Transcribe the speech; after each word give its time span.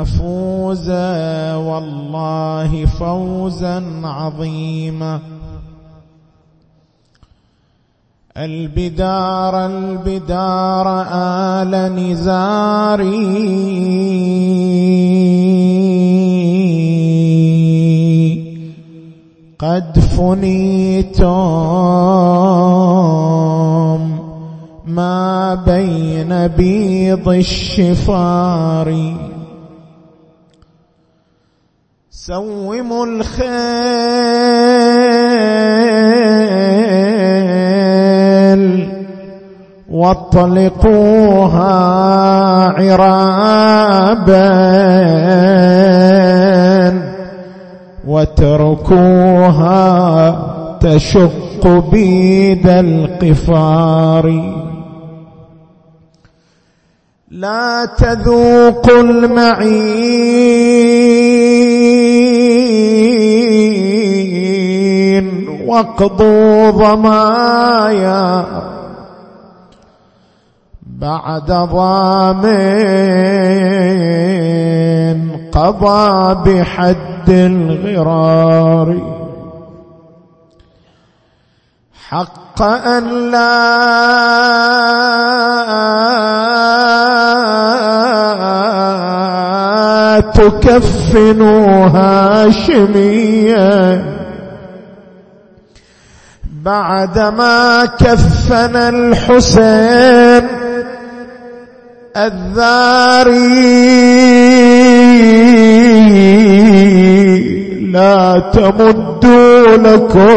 نفوز 0.00 0.90
والله 1.56 2.86
فوزا 2.86 4.00
عظيما. 4.04 5.20
البدار 8.36 9.66
البدار 9.66 11.06
آل 11.12 11.72
نزاري. 11.96 13.10
قد 19.58 19.98
فنيتم 19.98 21.30
ما 24.86 25.54
بين 25.54 26.46
بيض 26.46 27.28
الشفار. 27.28 29.14
سوموا 32.30 33.06
الخيل 33.06 33.50
واطلقوها 39.90 41.74
عرابا 42.78 44.30
واتركوها 48.06 49.78
تشق 50.80 51.66
بيد 51.92 52.66
القفار. 52.68 54.26
لا 57.30 57.88
تذوقوا 57.98 59.00
المعين 59.00 60.60
واقضوا 65.70 66.70
ضمايا 66.70 68.44
بعد 70.82 71.46
ضامن 71.46 72.50
قضى 75.52 76.34
بحد 76.44 77.30
الغرار. 77.30 78.88
حق 82.08 82.62
أن 82.62 83.30
لا 83.30 84.10
تكفنوا 90.20 91.86
هاشميا. 91.86 93.60
بعدما 96.64 97.84
كفن 97.84 98.76
الحسين 98.76 100.48
الذاري 102.16 103.50
لا 107.92 108.42
تمدوا 108.52 109.76
لكم 109.76 110.30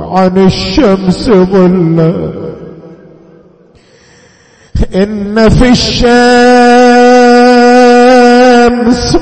عن 0.00 0.46
الشمس 0.46 1.30
ظلا. 1.30 2.32
إن 4.94 5.48
في 5.48 5.68
الشمس 5.68 5.98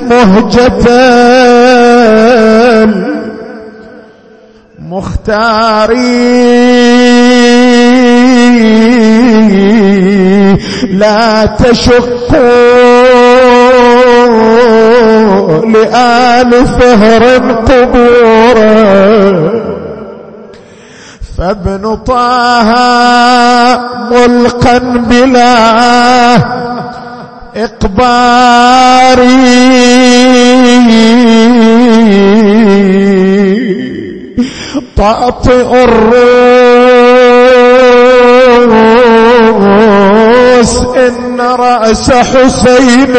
مهجة 0.09 0.87
مختاري 4.89 6.47
لا 10.91 11.45
تشقوا 11.45 12.37
لآل 15.65 16.67
فهر 16.67 17.37
قبورا 17.67 18.67
فابن 21.37 21.95
طه 21.95 22.71
ملقا 24.11 24.77
بلا 25.09 25.57
إقبار. 27.55 29.19
طأطئ 34.97 35.73
الروس 39.47 40.77
إن 40.97 41.41
رأس 41.41 42.11
حسين 42.11 43.15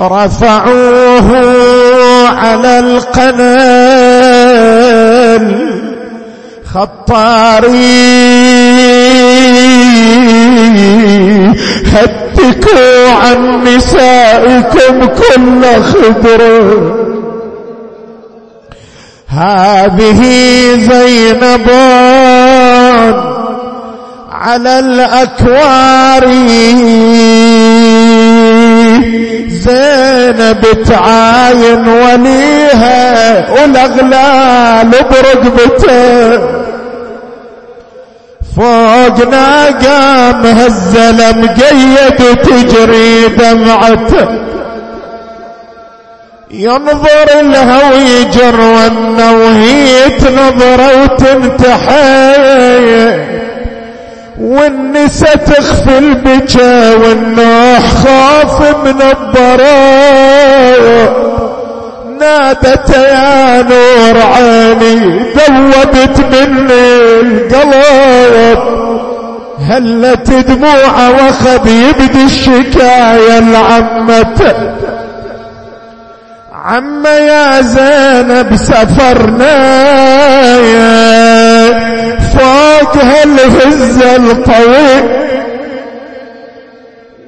رفعوه 0.00 1.28
على 2.28 2.78
القنال 4.12 5.72
خطاري 6.74 8.02
هتكوا 11.92 13.10
عن 13.22 13.64
نسائكم 13.64 15.06
كل 15.06 15.62
خضر. 15.82 17.11
هذه 19.32 20.20
زينب 20.76 21.70
على 24.32 24.78
الأكوار. 24.78 26.24
زينب 29.48 30.62
تعاين 30.88 31.88
وليها 31.88 33.50
والأغلال 33.50 34.90
برقبته. 34.90 36.38
فوق 38.56 39.28
ناقام 39.30 40.46
هزل 40.46 41.18
مقيد 41.42 42.20
تجري 42.42 43.28
دمعته. 43.28 44.28
ينظر 46.52 47.42
لها 47.42 47.90
ويجر 47.90 48.60
وهي 49.18 50.10
تنظر 50.18 50.80
وتنتحي 51.02 52.32
والنسا 54.40 55.34
تخفي 55.34 55.98
البكا 55.98 56.94
والنوح 56.94 57.80
خاف 58.04 58.60
من 58.84 59.02
الضراء. 59.02 60.12
نادت 62.20 62.90
يا 62.90 63.62
نور 63.62 64.22
عيني 64.34 65.00
ذوبت 65.36 66.16
مني 66.32 66.84
القلب. 67.20 68.58
هلت 69.70 70.30
دموع 70.30 71.08
وخذ 71.08 71.66
يبدي 71.68 72.24
الشكاية 72.24 73.38
العمة؟ 73.38 74.42
عم 76.64 77.06
يا 77.06 77.60
زينب 77.62 78.56
سفرنا 78.56 79.56
يا 80.56 81.72
فوق 82.34 82.96
هالهزة 82.96 84.16
القوي. 84.16 85.22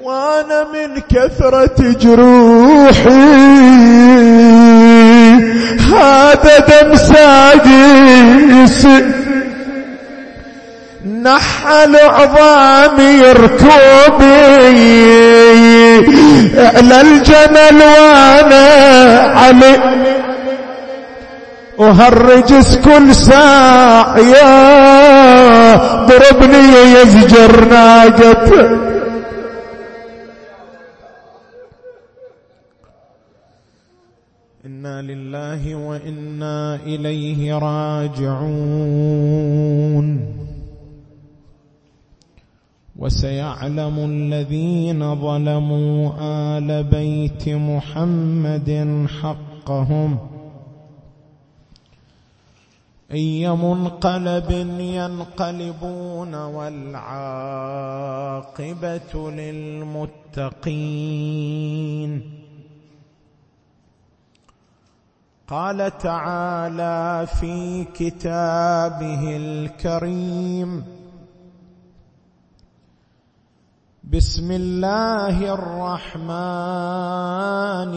وأنا 0.02 0.66
من 0.74 1.00
كثرة 1.10 1.94
جروحي. 2.00 3.24
هذا 5.94 6.58
دم 6.58 6.94
ساقيس 6.96 8.86
نحل 11.04 11.96
عظامي 11.96 13.22
ركوبي 13.32 14.24
على 16.58 17.00
الجمل 17.00 17.82
وأنا 17.82 18.66
علي. 19.38 20.04
وهالرجس 21.78 22.76
كل 22.76 23.14
ساعة 23.14 24.18
يا 24.18 25.74
ضربني 26.06 26.92
يزجر 26.92 27.64
ناقته 27.64 28.78
إنا 34.66 35.02
لله 35.02 35.74
وإنا 35.74 36.78
إليه 36.86 37.54
راجعون. 37.58 38.44
وسيعلم 43.04 43.96
الذين 43.98 45.14
ظلموا 45.14 46.12
آل 46.20 46.84
بيت 46.84 47.48
محمد 47.48 48.70
حقهم. 49.20 50.18
أي 53.12 53.50
منقلب 53.50 54.50
ينقلبون 54.80 56.34
والعاقبة 56.34 57.70
للمتقين. 59.30 60.50
قال 65.48 65.98
تعالى 65.98 67.26
في 67.40 67.84
كتابه 67.84 69.36
الكريم 69.36 70.84
بسم 74.14 74.46
الله 74.50 75.54
الرحمن 75.54 76.22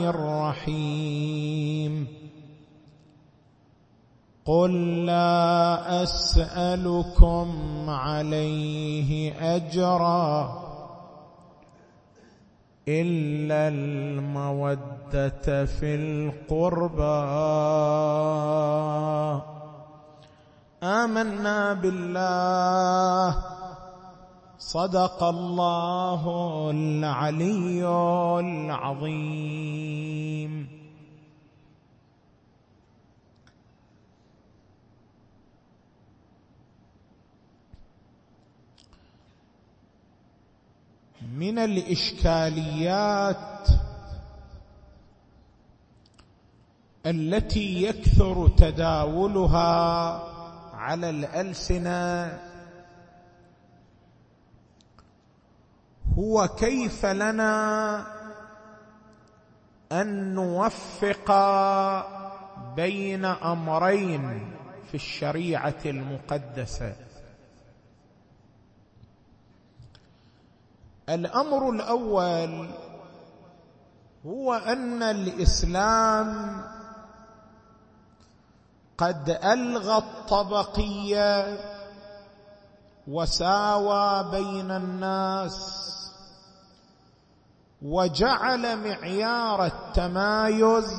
الرحيم. 0.10 2.08
قل 4.46 5.06
لا 5.06 6.04
أسألكم 6.04 7.48
عليه 7.90 9.34
أجرا 9.56 10.54
إلا 12.88 13.68
المودة 13.68 15.66
في 15.66 15.96
القربى. 15.96 17.22
آمنا 20.84 21.74
بالله. 21.74 23.57
صدق 24.60 25.24
الله 25.24 26.24
العلي 26.72 27.88
العظيم. 28.40 29.88
من 41.38 41.60
الإشكاليات 41.60 43.38
التي 47.06 47.84
يكثر 47.84 48.48
تداولها 48.48 49.68
على 50.74 51.10
الألسنة 51.10 52.40
هو 56.18 56.48
كيف 56.48 57.06
لنا 57.06 58.06
أن 59.92 60.34
نوفق 60.34 61.32
بين 62.76 63.26
أمرين 63.26 64.54
في 64.88 64.96
الشريعة 64.96 65.76
المقدسة؟ 65.86 66.96
الأمر 71.10 71.70
الأول 71.70 72.70
هو 74.26 74.54
أن 74.54 75.04
الإسلام 75.04 76.62
قد 78.98 79.30
ألغى 79.30 79.98
الطبقية 79.98 81.58
وساوى 83.08 84.32
بين 84.32 84.72
الناس 84.72 85.88
وجعل 87.82 88.84
معيار 88.90 89.66
التمايز 89.66 90.94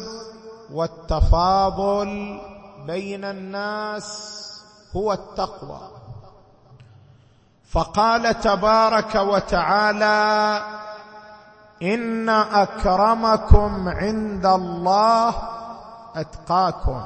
والتفاضل 0.72 2.40
بين 2.86 3.24
الناس 3.24 4.38
هو 4.96 5.12
التقوى. 5.12 5.80
فقال 7.70 8.40
تبارك 8.40 9.14
وتعالى 9.14 10.62
إن 11.82 12.28
أكرمكم 12.28 13.88
عند 13.88 14.46
الله 14.46 15.34
أتقاكم. 16.16 17.02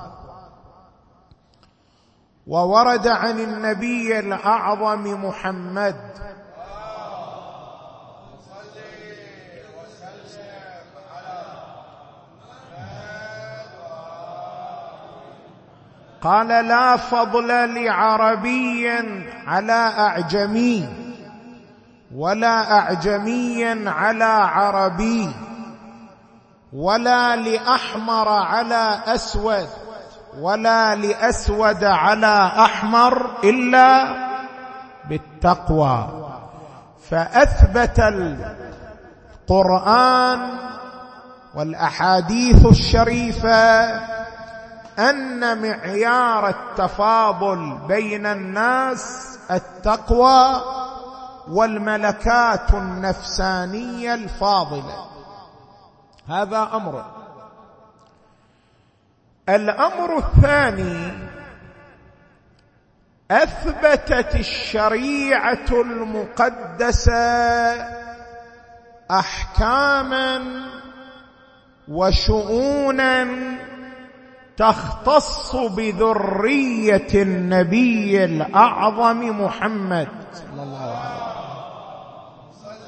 وورد 2.47 3.07
عن 3.09 3.41
النبي 3.41 4.19
الأعظم 4.19 5.25
محمد 5.25 6.13
قال 16.23 16.49
لا 16.49 16.97
فضل 16.97 17.75
لعربي 17.85 18.89
على 19.47 19.73
أعجمي 19.73 20.89
ولا 22.15 22.79
أعجمي 22.79 23.89
على 23.89 24.25
عربي 24.25 25.29
ولا 26.73 27.37
لأحمر 27.37 28.29
على 28.29 28.99
أسود 29.07 29.69
ولا 30.41 30.95
لأسود 30.95 31.85
على 31.85 32.53
أحمر 32.59 33.31
إلا 33.45 34.17
بالتقوى. 35.09 36.09
فأثبت 37.11 37.99
القرآن 39.49 40.41
والأحاديث 41.55 42.67
الشريفة 42.67 43.91
أن 44.99 45.63
معيار 45.63 46.49
التفاضل 46.49 47.79
بين 47.89 48.27
الناس 48.27 49.39
التقوى 49.51 50.63
والملكات 51.49 52.75
النفسانية 52.75 54.15
الفاضلة. 54.15 55.07
هذا 56.29 56.71
أمر. 56.75 57.05
الأمر 59.49 60.19
الثاني 60.19 61.13
أثبتت 63.31 64.35
الشريعة 64.35 65.67
المقدسة 65.71 67.13
احكاما 69.11 70.43
وشؤونا 71.89 73.27
تختص 74.63 75.57
بذرية 75.57 77.11
النبي 77.15 78.25
الأعظم 78.25 79.45
محمد. 79.45 80.09
صلى 80.35 80.63
الله 80.63 80.97
عليه 80.99 81.23
وسلم 82.51 82.83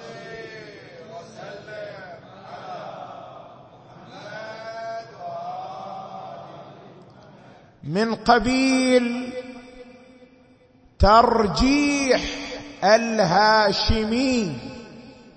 من 7.85 8.15
قبيل 8.15 9.33
ترجيح 10.99 12.21
الهاشمي 12.85 14.57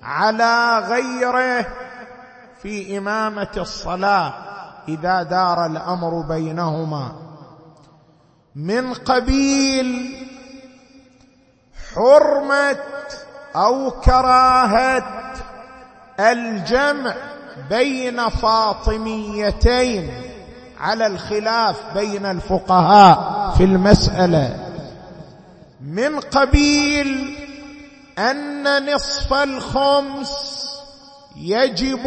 على 0.03 0.79
غيره 0.89 1.67
في 2.61 2.97
إمامة 2.97 3.51
الصلاة. 3.57 4.46
إذا 4.87 5.23
دار 5.23 5.65
الأمر 5.65 6.21
بينهما. 6.21 7.11
من 8.55 8.93
قبيل 8.93 10.17
حرمة 11.95 12.77
أو 13.55 13.91
كراهة 13.91 15.33
الجمع 16.19 17.15
بين 17.69 18.29
فاطميتين 18.29 20.11
على 20.79 21.07
الخلاف 21.07 21.93
بين 21.93 22.25
الفقهاء 22.25 23.53
في 23.57 23.63
المسألة. 23.63 24.67
من 25.81 26.19
قبيل 26.19 27.37
أن 28.19 28.93
نصف 28.93 29.33
الخمس 29.33 30.46
يجب 31.41 32.01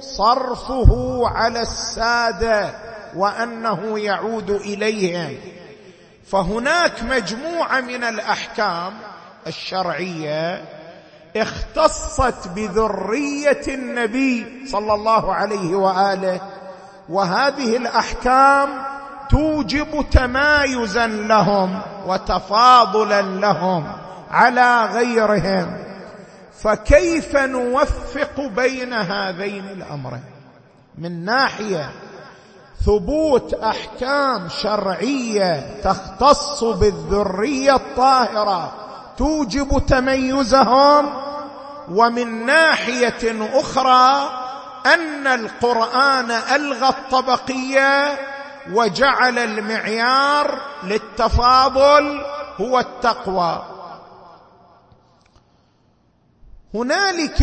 صرفه 0.00 1.20
على 1.28 1.60
السادة 1.60 2.70
وأنه 3.16 3.98
يعود 3.98 4.50
اليهم 4.50 5.36
فهناك 6.26 7.02
مجموعة 7.02 7.80
من 7.80 8.04
الأحكام 8.04 8.92
الشرعية 9.46 10.64
اختصت 11.36 12.48
بذرية 12.48 13.62
النبي 13.68 14.66
صلى 14.66 14.94
الله 14.94 15.34
عليه 15.34 15.74
وآله 15.74 16.40
وهذه 17.08 17.76
الأحكام 17.76 18.68
توجب 19.30 20.04
تمايزا 20.10 21.06
لهم 21.06 21.80
وتفاضلا 22.06 23.22
لهم 23.22 23.92
على 24.30 24.86
غيرهم. 24.86 25.89
فكيف 26.62 27.36
نوفق 27.36 28.40
بين 28.40 28.92
هذين 28.92 29.64
الأمرين؟ 29.68 30.24
من 30.98 31.24
ناحية 31.24 31.90
ثبوت 32.86 33.54
أحكام 33.54 34.48
شرعية 34.48 35.80
تختص 35.82 36.64
بالذرية 36.64 37.74
الطاهرة 37.74 38.72
توجب 39.16 39.86
تميزهم 39.86 41.12
ومن 41.90 42.46
ناحية 42.46 43.50
أخرى 43.60 44.30
أن 44.86 45.26
القرآن 45.26 46.30
ألغى 46.30 46.88
الطبقية 46.88 48.18
وجعل 48.72 49.38
المعيار 49.38 50.60
للتفاضل 50.84 52.24
هو 52.60 52.78
التقوى. 52.78 53.79
هنالك 56.74 57.42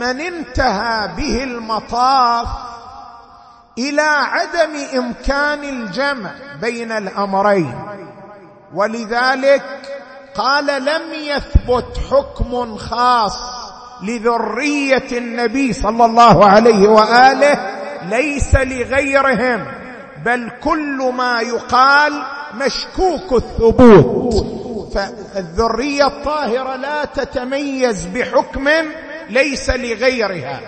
من 0.00 0.20
انتهى 0.20 1.08
به 1.16 1.44
المطاف 1.44 2.48
إلى 3.78 4.02
عدم 4.02 4.98
إمكان 4.98 5.64
الجمع 5.64 6.30
بين 6.60 6.92
الأمرين. 6.92 7.74
ولذلك 8.74 9.62
قال 10.34 10.84
لم 10.84 11.02
يثبت 11.12 11.98
حكم 12.10 12.76
خاص 12.76 13.38
لذرية 14.02 15.18
النبي 15.18 15.72
صلى 15.72 16.04
الله 16.04 16.44
عليه 16.44 16.88
وآله 16.88 17.58
ليس 18.08 18.54
لغيرهم 18.54 19.66
بل 20.24 20.50
كل 20.64 21.12
ما 21.16 21.40
يقال 21.40 22.22
مشكوك 22.54 23.32
الثبوت. 23.32 24.61
فالذرية 24.94 26.06
الطاهرة 26.06 26.76
لا 26.76 27.04
تتميز 27.04 28.06
بحكم 28.06 28.68
ليس 29.28 29.70
لغيرها. 29.70 30.60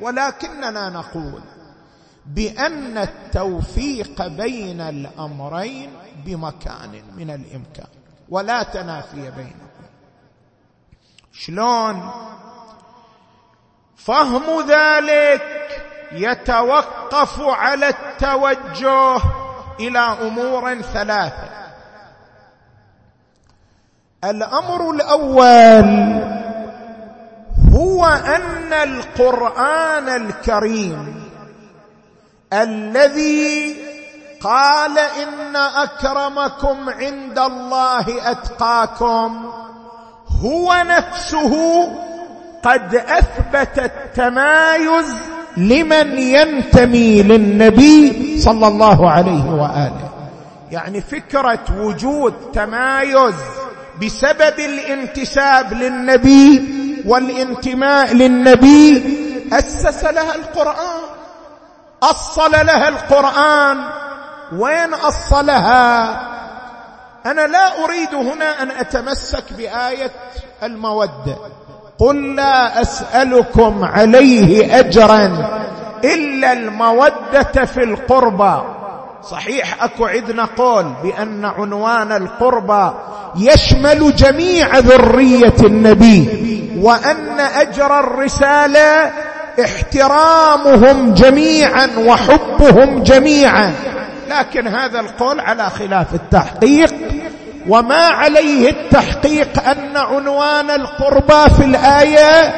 ولكننا 0.00 0.90
نقول 0.90 1.42
بأن 2.26 2.98
التوفيق 2.98 4.26
بين 4.26 4.80
الأمرين 4.80 5.90
بمكان 6.24 7.02
من 7.16 7.30
الإمكان 7.30 7.86
ولا 8.28 8.62
تنافي 8.62 9.30
بينهم. 9.30 9.68
شلون؟ 11.32 12.10
فهم 13.96 14.60
ذلك 14.68 15.42
يتوقف 16.12 17.40
على 17.40 17.88
التوجه 17.88 19.20
إلى 19.80 19.98
أمور 19.98 20.82
ثلاثة. 20.82 21.55
الأمر 24.30 24.90
الأول 24.90 26.20
هو 27.74 28.06
أن 28.06 28.72
القرآن 28.72 30.08
الكريم 30.08 31.24
الذي 32.52 33.76
قال 34.42 34.98
إن 34.98 35.56
أكرمكم 35.56 36.90
عند 36.90 37.38
الله 37.38 38.30
أتقاكم 38.30 39.50
هو 40.44 40.84
نفسه 40.86 41.84
قد 42.62 42.94
أثبت 42.94 43.78
التمايز 43.78 45.14
لمن 45.56 46.18
ينتمي 46.18 47.22
للنبي 47.22 48.38
صلى 48.38 48.68
الله 48.68 49.10
عليه 49.10 49.50
وآله. 49.50 50.10
يعني 50.70 51.00
فكرة 51.00 51.64
وجود 51.80 52.34
تمايز 52.52 53.34
بسبب 54.02 54.58
الانتساب 54.58 55.72
للنبي 55.72 56.62
والانتماء 57.06 58.14
للنبي 58.14 59.02
أسس 59.52 60.04
لها 60.04 60.34
القرآن 60.34 61.02
أصل 62.02 62.50
لها 62.50 62.88
القرآن. 62.88 63.84
وين 64.52 64.94
أصلها؟ 64.94 66.04
أنا 67.26 67.46
لا 67.46 67.84
أريد 67.84 68.14
هنا 68.14 68.62
أن 68.62 68.70
أتمسك 68.70 69.52
بآية 69.52 70.10
المودة. 70.62 71.36
قل 71.98 72.36
لا 72.36 72.82
أسألكم 72.82 73.84
عليه 73.84 74.78
اجرا 74.78 75.48
إلا 76.04 76.52
المودة 76.52 77.64
في 77.64 77.82
القربى. 77.84 78.75
صحيح 79.30 79.84
أكو 79.84 80.06
عندنا 80.06 80.48
قول 80.56 80.92
بأن 81.02 81.44
عنوان 81.44 82.12
القربى 82.12 82.90
يشمل 83.36 84.16
جميع 84.16 84.78
ذرية 84.78 85.54
النبي 85.60 86.28
وأن 86.80 87.40
أجر 87.40 88.00
الرسالة 88.00 89.10
احترامهم 89.64 91.14
جميعا 91.14 91.88
وحبهم 91.98 93.02
جميعا. 93.02 93.72
لكن 94.30 94.68
هذا 94.68 95.00
القول 95.00 95.40
على 95.40 95.70
خلاف 95.70 96.14
التحقيق 96.14 96.94
وما 97.68 98.06
عليه 98.06 98.70
التحقيق 98.70 99.68
أن 99.68 99.96
عنوان 99.96 100.70
القربى 100.70 101.54
في 101.56 101.64
الآية 101.64 102.54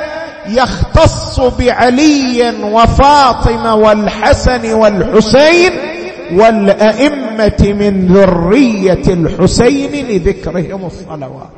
يختص 0.49 1.41
بعلي 1.41 2.55
وفاطمة 2.63 3.75
والحسن 3.75 4.73
والحسين 4.73 5.98
والأئمة 6.33 7.61
من 7.61 8.07
ذرية 8.07 9.07
الحسين 9.09 10.07
لذكرهم 10.07 10.87
الصلوات. 10.87 11.51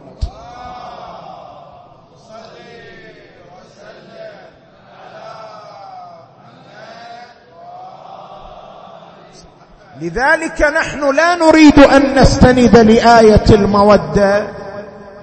لذلك 10.00 10.62
نحن 10.62 11.16
لا 11.16 11.34
نريد 11.34 11.78
أن 11.78 12.18
نستند 12.18 12.76
لآية 12.76 13.44
المودة 13.50 14.48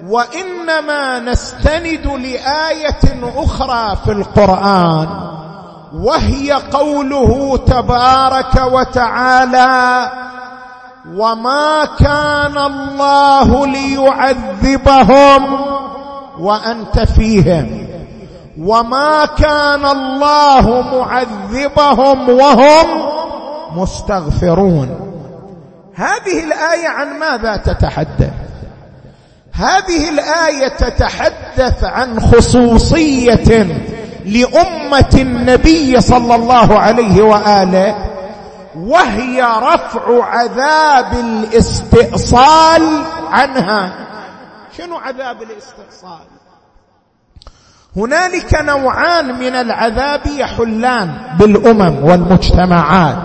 وإنما 0.06 1.18
نستند 1.18 2.06
لآية 2.06 3.02
أخرى 3.36 3.96
في 4.04 4.12
القرآن. 4.12 5.08
وهي 5.94 6.52
قوله 6.52 7.56
تبارك 7.66 8.72
وتعالى 8.72 10.10
وما 11.14 11.84
كان 11.98 12.58
الله 12.58 13.66
ليعذبهم 13.66 15.60
وأنت 16.38 17.00
فيهم 17.00 17.88
وما 18.58 19.26
كان 19.26 19.84
الله 19.84 20.80
معذبهم 20.80 22.28
وهم 22.30 22.86
مستغفرون. 23.76 24.88
هذه 25.94 26.44
الآية 26.44 26.88
عن 26.88 27.18
ماذا 27.18 27.56
تتحدث؟ 27.56 28.32
هذه 29.52 30.08
الآية 30.08 30.68
تتحدث 30.68 31.84
عن 31.84 32.20
خصوصية 32.20 33.66
لأمة 34.28 35.10
النبي 35.14 36.00
صلى 36.00 36.34
الله 36.34 36.78
عليه 36.78 37.22
وآله 37.22 37.94
وهي 38.76 39.42
رفع 39.42 40.24
عذاب 40.24 41.12
الاستئصال 41.12 43.02
عنها. 43.30 43.92
شنو 44.78 44.96
عذاب 44.96 45.42
الاستئصال؟ 45.42 46.26
هنالك 47.96 48.54
نوعان 48.54 49.38
من 49.38 49.54
العذاب 49.54 50.26
يحلان 50.26 51.10
بالأمم 51.38 52.04
والمجتمعات. 52.04 53.16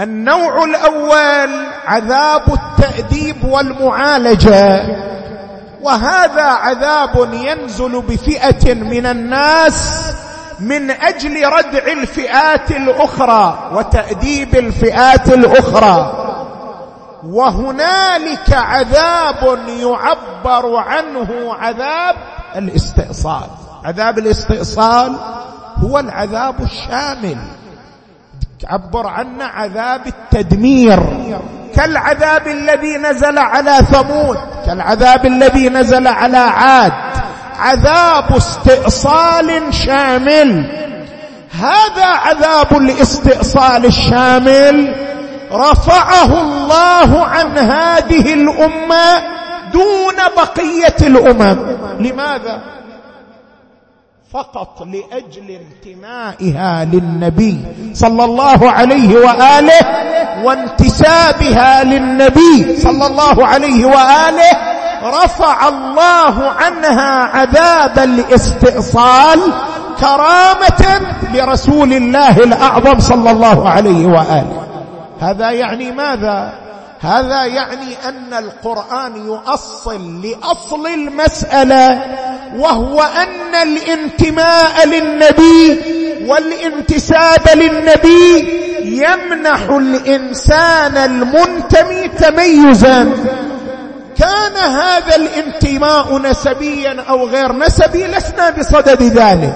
النوع 0.00 0.64
الأول 0.64 1.66
عذاب 1.86 2.42
التأديب 2.52 3.44
والمعالجة. 3.44 5.09
وهذا 5.82 6.42
عذاب 6.42 7.34
ينزل 7.34 8.02
بفئة 8.02 8.74
من 8.74 9.06
الناس 9.06 10.04
من 10.60 10.90
أجل 10.90 11.46
ردع 11.46 11.92
الفئات 11.92 12.70
الأخرى 12.70 13.70
وتأديب 13.72 14.56
الفئات 14.56 15.28
الأخرى. 15.28 16.26
وهنالك 17.24 18.52
عذاب 18.52 19.58
يعبر 19.68 20.76
عنه 20.76 21.54
عذاب 21.54 22.16
الاستئصال. 22.56 23.46
عذاب 23.84 24.18
الاستئصال 24.18 25.16
هو 25.84 25.98
العذاب 25.98 26.62
الشامل. 26.62 27.38
تعبر 28.62 29.06
عنه 29.06 29.44
عذاب 29.44 30.06
التدمير. 30.06 31.00
كالعذاب 31.74 32.46
الذي 32.46 32.96
نزل 32.96 33.38
على 33.38 33.78
ثمود 33.90 34.38
كالعذاب 34.66 35.26
الذي 35.26 35.68
نزل 35.68 36.06
على 36.06 36.38
عاد. 36.38 36.92
عذاب 37.58 38.36
استئصال 38.36 39.74
شامل. 39.74 40.70
هذا 41.60 42.06
عذاب 42.06 42.76
الاستئصال 42.76 43.86
الشامل 43.86 44.94
رفعه 45.52 46.40
الله 46.40 47.24
عن 47.24 47.58
هذه 47.58 48.34
الأمة 48.34 49.22
دون 49.72 50.16
بقية 50.36 50.96
الأمم. 51.00 51.56
لماذا؟ 52.00 52.60
فقط 54.32 54.82
لأجل 54.82 55.58
انتمائها 55.60 56.84
للنبي 56.84 57.64
صلى 57.94 58.24
الله 58.24 58.70
عليه 58.70 59.16
وآله 59.16 59.80
وانتسابها 60.44 61.84
للنبي 61.84 62.76
صلى 62.76 63.06
الله 63.06 63.46
عليه 63.46 63.84
وآله 63.84 64.50
رفع 65.02 65.68
الله 65.68 66.50
عنها 66.50 67.22
عذاب 67.24 67.98
الاستئصال 67.98 69.40
كرامة 70.00 71.00
لرسول 71.34 71.92
الله 71.92 72.36
الأعظم 72.36 73.00
صلى 73.00 73.30
الله 73.30 73.68
عليه 73.68 74.06
وآله. 74.06 74.62
هذا 75.20 75.50
يعني 75.50 75.90
ماذا؟ 75.92 76.52
هذا 77.02 77.44
يعني 77.44 78.08
أن 78.08 78.34
القرآن 78.34 79.26
يؤصل 79.26 80.22
لأصل 80.22 80.86
المسألة 80.86 82.02
وهو 82.56 83.02
أن 83.02 83.54
الانتماء 83.62 84.86
للنبي 84.86 85.80
والانتساب 86.26 87.48
للنبي 87.54 88.60
يمنح 88.84 89.60
الإنسان 89.70 90.96
المنتمي 90.96 92.08
تميزا. 92.08 93.02
كان 94.18 94.56
هذا 94.56 95.16
الانتماء 95.16 96.18
نسبيا 96.18 97.04
أو 97.08 97.26
غير 97.26 97.52
نسبي 97.52 98.06
لسنا 98.06 98.50
بصدد 98.50 99.02
ذلك. 99.02 99.54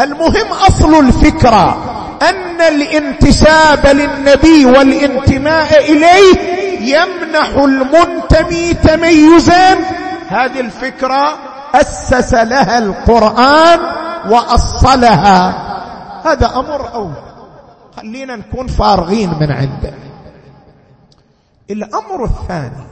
المهم 0.00 0.52
أصل 0.68 1.06
الفكرة 1.06 1.92
أن 2.22 2.60
الانتساب 2.60 3.86
للنبي 3.86 4.66
والانتماء 4.66 5.78
إليه 5.92 6.61
يمنح 6.88 7.48
المنتمي 7.48 8.74
تميزا. 8.74 9.74
هذه 10.28 10.60
الفكرة 10.60 11.38
أسس 11.74 12.34
لها 12.34 12.78
القرآن 12.78 13.80
وأصلها. 14.30 15.54
هذا 16.24 16.46
أمر 16.46 16.94
أول. 16.94 17.12
خلينا 17.96 18.36
نكون 18.36 18.66
فارغين 18.66 19.30
من 19.40 19.52
عنده. 19.52 19.94
الأمر 21.70 22.24
الثاني. 22.24 22.86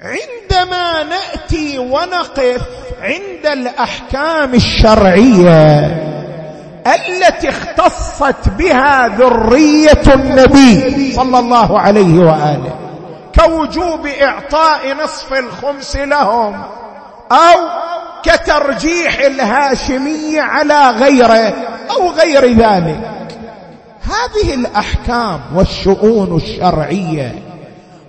عندما 0.00 1.02
نأتي 1.02 1.78
ونقف 1.78 2.68
عند 3.00 3.46
الأحكام 3.46 4.54
الشرعية 4.54 6.13
التي 6.86 7.48
اختصت 7.48 8.48
بها 8.58 9.08
ذرية 9.08 10.14
النبي 10.14 11.12
صلى 11.12 11.38
الله 11.38 11.80
عليه 11.80 12.18
وآله 12.18 12.74
كوجوب 13.40 14.06
إعطاء 14.06 14.94
نصف 15.04 15.32
الخمس 15.32 15.96
لهم 15.96 16.62
أو 17.32 17.68
كترجيح 18.22 19.18
الهاشمية 19.18 20.42
على 20.42 20.90
غيره 20.90 21.54
أو 21.90 22.10
غير 22.10 22.44
ذلك. 22.44 23.10
هذه 24.04 24.54
الأحكام 24.54 25.40
والشؤون 25.54 26.36
الشرعية 26.36 27.34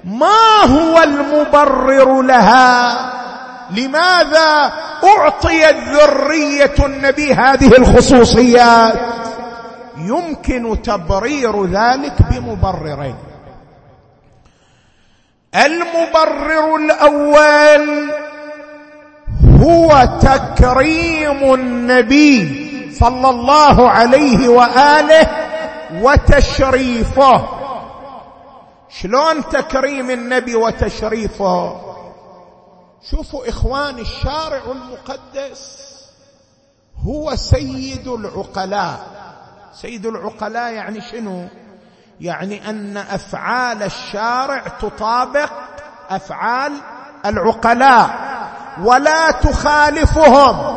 ما 0.03 0.65
هو 0.65 1.03
المبرر 1.03 2.21
لها؟ 2.21 2.95
لماذا 3.69 4.73
اعطيت 5.03 5.75
ذريه 5.75 6.75
النبي 6.85 7.33
هذه 7.33 7.77
الخصوصيات؟ 7.77 8.99
يمكن 9.97 10.81
تبرير 10.81 11.65
ذلك 11.65 12.13
بمبررين. 12.31 13.15
المبرر 15.55 16.75
الأول 16.75 18.11
هو 19.61 20.09
تكريم 20.21 21.53
النبي 21.53 22.65
صلى 22.99 23.29
الله 23.29 23.89
عليه 23.89 24.47
وآله 24.49 25.27
وتشريفه. 26.01 27.47
شلون 28.89 29.49
تكريم 29.51 30.09
النبي 30.09 30.55
وتشريفه؟ 30.55 31.75
شوفوا 33.11 33.49
اخوان 33.49 33.99
الشارع 33.99 34.61
المقدس 34.71 35.85
هو 37.07 37.35
سيد 37.35 38.07
العقلاء. 38.07 38.99
سيد 39.81 40.05
العقلاء 40.05 40.73
يعني 40.73 41.01
شنو؟ 41.01 41.47
يعني 42.21 42.69
أن 42.69 42.97
أفعال 42.97 43.83
الشارع 43.83 44.67
تطابق 44.67 45.51
أفعال 46.09 46.73
العقلاء 47.25 48.09
ولا 48.83 49.31
تخالفهم 49.31 50.75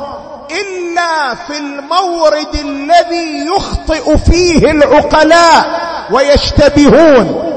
إلا 0.51 1.35
في 1.35 1.59
المورد 1.59 2.55
الذي 2.55 3.47
يخطئ 3.47 4.17
فيه 4.17 4.71
العقلاء 4.71 5.81
ويشتبهون. 6.13 7.49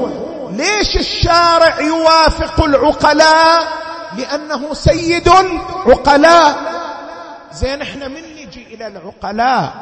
ليش 0.50 0.96
الشارع 0.96 1.80
يوافق 1.80 2.64
العقلاء؟ 2.64 3.81
لأنه 4.16 4.74
سيد 4.74 5.28
العقلاء 5.28 6.56
زين 7.52 7.82
إحنا 7.82 8.08
من 8.08 8.22
نجي 8.36 8.66
إلى 8.74 8.86
العقلاء؟ 8.86 9.72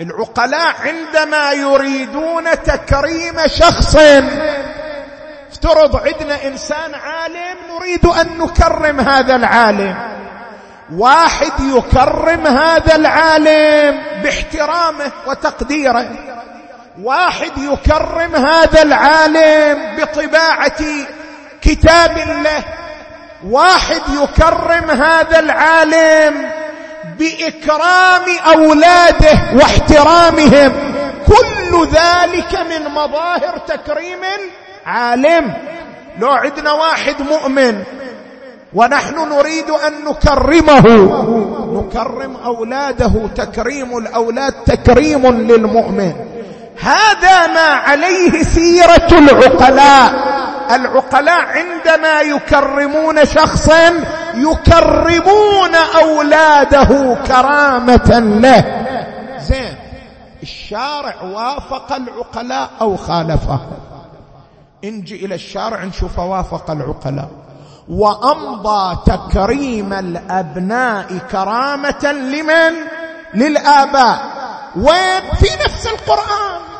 العقلاء 0.00 0.74
عندما 0.80 1.52
يريدون 1.52 2.44
تكريم 2.62 3.46
شخص. 3.46 3.96
افترض 5.50 5.96
عندنا 5.96 6.46
إنسان 6.46 6.94
عالم 6.94 7.56
نريد 7.70 8.06
أن 8.06 8.38
نكرم 8.38 9.00
هذا 9.00 9.36
العالم. 9.36 9.94
واحد 10.96 11.52
يكرم 11.60 12.46
هذا 12.46 12.94
العالم 12.94 14.02
باحترامه 14.22 15.12
وتقديره. 15.26 16.08
واحد 17.02 17.58
يكرم 17.58 18.36
هذا 18.36 18.82
العالم 18.82 19.96
بطباعة 19.96 20.82
كتاب 21.62 22.18
له 22.18 22.64
واحد 23.50 24.02
يكرم 24.22 24.90
هذا 24.90 25.38
العالم 25.38 26.50
بإكرام 27.18 28.38
أولاده 28.54 29.38
واحترامهم. 29.54 30.72
كل 31.26 31.86
ذلك 31.86 32.58
من 32.70 32.90
مظاهر 32.90 33.58
تكريم 33.68 34.18
العالم. 34.86 35.54
لو 36.18 36.28
عندنا 36.28 36.72
واحد 36.72 37.22
مؤمن 37.22 37.82
ونحن 38.74 39.28
نريد 39.28 39.70
أن 39.70 39.92
نكرمه 40.04 40.86
نكرم 41.72 42.36
أولاده 42.44 43.12
تكريم 43.36 43.98
الأولاد 43.98 44.52
تكريم 44.52 45.26
للمؤمن. 45.26 46.12
هذا 46.80 47.46
ما 47.46 47.60
عليه 47.60 48.42
سيرة 48.42 49.08
العقلاء. 49.12 50.31
العقلاء 50.70 51.40
عندما 51.40 52.20
يكرمون 52.20 53.24
شخصا 53.24 54.04
يكرمون 54.34 55.74
أولاده 56.02 57.16
كرامة 57.26 58.38
له. 58.40 58.86
زين. 59.38 59.76
الشارع 60.42 61.22
وافق 61.22 61.92
العقلاء 61.92 62.70
أو 62.80 62.96
خالفه. 62.96 63.60
نجي 64.84 65.26
إلى 65.26 65.34
الشارع 65.34 65.84
نشوف 65.84 66.18
وافق 66.18 66.70
العقلاء. 66.70 67.28
وأمضى 67.88 68.98
تكريم 69.06 69.92
الأبناء 69.92 71.18
كرامة 71.32 72.12
لمن؟ 72.12 72.74
للآباء. 73.34 74.18
وين؟ 74.76 75.20
في 75.40 75.48
نفس 75.64 75.86
القرآن. 75.86 76.71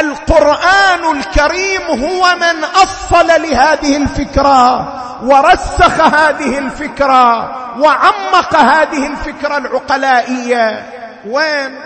القرآن 0.00 1.16
الكريم 1.16 1.82
هو 1.82 2.34
من 2.36 2.64
أصل 2.64 3.26
لهذه 3.26 3.96
الفكرة 3.96 4.88
ورسخ 5.24 6.00
هذه 6.00 6.58
الفكرة 6.58 7.40
وعمق 7.80 8.56
هذه 8.56 9.06
الفكرة 9.06 9.58
العقلائية. 9.58 10.90
وين؟ 11.26 11.78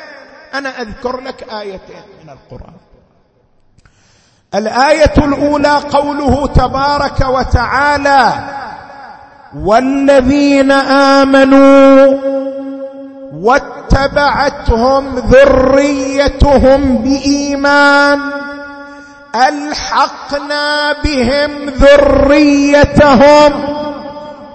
أنا 0.55 0.83
أذكر 0.83 1.21
لك 1.21 1.53
آيتين 1.53 2.03
من 2.25 2.31
القرآن. 2.31 2.75
الآية 4.55 5.14
الأولى 5.19 5.75
قوله 5.92 6.47
تبارك 6.47 7.21
وتعالى 7.21 8.33
والذين 9.57 10.73
آمنوا 10.73 12.07
واتبعتهم 13.42 15.16
ذريتهم 15.18 16.99
بإيمان. 16.99 18.20
ألحقنا 19.49 20.92
بهم 21.05 21.68
ذريتهم 21.68 23.53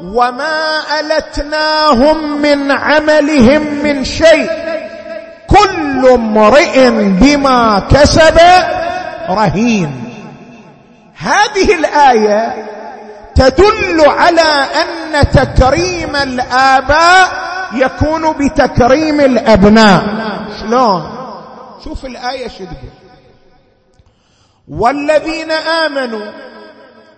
وما 0.03 0.79
ألتناهم 0.99 2.41
من 2.41 2.71
عملهم 2.71 3.83
من 3.83 4.03
شيء. 4.05 4.49
كل 5.47 6.07
امرئ 6.13 6.89
بما 6.89 7.79
كسب 7.91 8.39
رهين. 9.29 10.03
هذه 11.17 11.75
الآية 11.75 12.53
تدل 13.35 14.01
على 14.07 14.65
أن 14.81 15.29
تكريم 15.29 16.15
الآباء 16.15 17.50
يكون 17.73 18.31
بتكريم 18.31 19.21
الأبناء. 19.21 20.03
شلون؟ 20.59 21.11
شوف 21.83 22.05
الآية 22.05 22.47
شو 22.47 22.63
والذين 24.67 25.51
آمنوا 25.51 26.31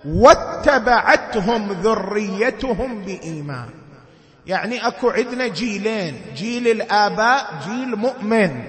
واتبعتهم 0.06 1.72
ذريتهم 1.72 3.02
بإيمان. 3.06 3.70
يعني 4.48 4.88
أكو 4.88 5.10
عندنا 5.10 5.48
جيلين. 5.48 6.22
جيل 6.36 6.68
الآباء 6.68 7.46
جيل 7.68 7.96
مؤمن. 7.96 8.63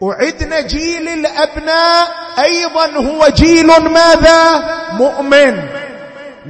وعدنا 0.00 0.60
جيل 0.60 1.08
الأبناء 1.08 2.08
أيضا 2.38 2.86
هو 2.86 3.28
جيل 3.28 3.66
ماذا؟ 3.66 4.64
مؤمن. 4.92 5.83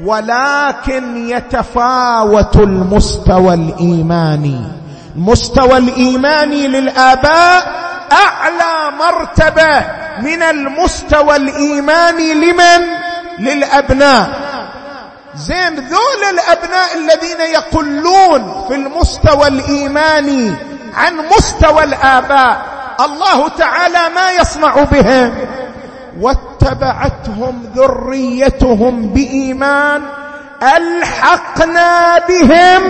ولكن 0.02 1.28
يتفاوت 1.28 2.56
المستوى 2.56 3.54
الإيماني. 3.54 4.60
المستوى 5.16 5.78
الإيماني 5.78 6.68
للآباء 6.68 7.84
أعلى 8.12 8.96
مرتبة 8.98 9.86
من 10.22 10.42
المستوى 10.42 11.36
الإيماني 11.36 12.34
لمن؟ 12.34 12.86
للأبناء. 13.38 14.28
زين 15.34 15.74
ذول 15.74 16.22
الأبناء 16.30 16.88
الذين 16.96 17.40
يقلون 17.54 18.64
في 18.68 18.74
المستوى 18.74 19.48
الإيماني 19.48 20.54
عن 20.94 21.16
مستوى 21.36 21.84
الآباء. 21.84 22.62
الله 23.00 23.48
تعالى 23.48 24.14
ما 24.14 24.30
يصنع 24.30 24.74
بهم. 24.84 25.34
واتبعتهم 26.20 27.62
ذريتهم 27.76 29.08
بإيمان 29.08 30.02
ألحقنا 30.76 32.18
بهم 32.28 32.82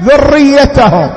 ذريتهم. 0.00 1.10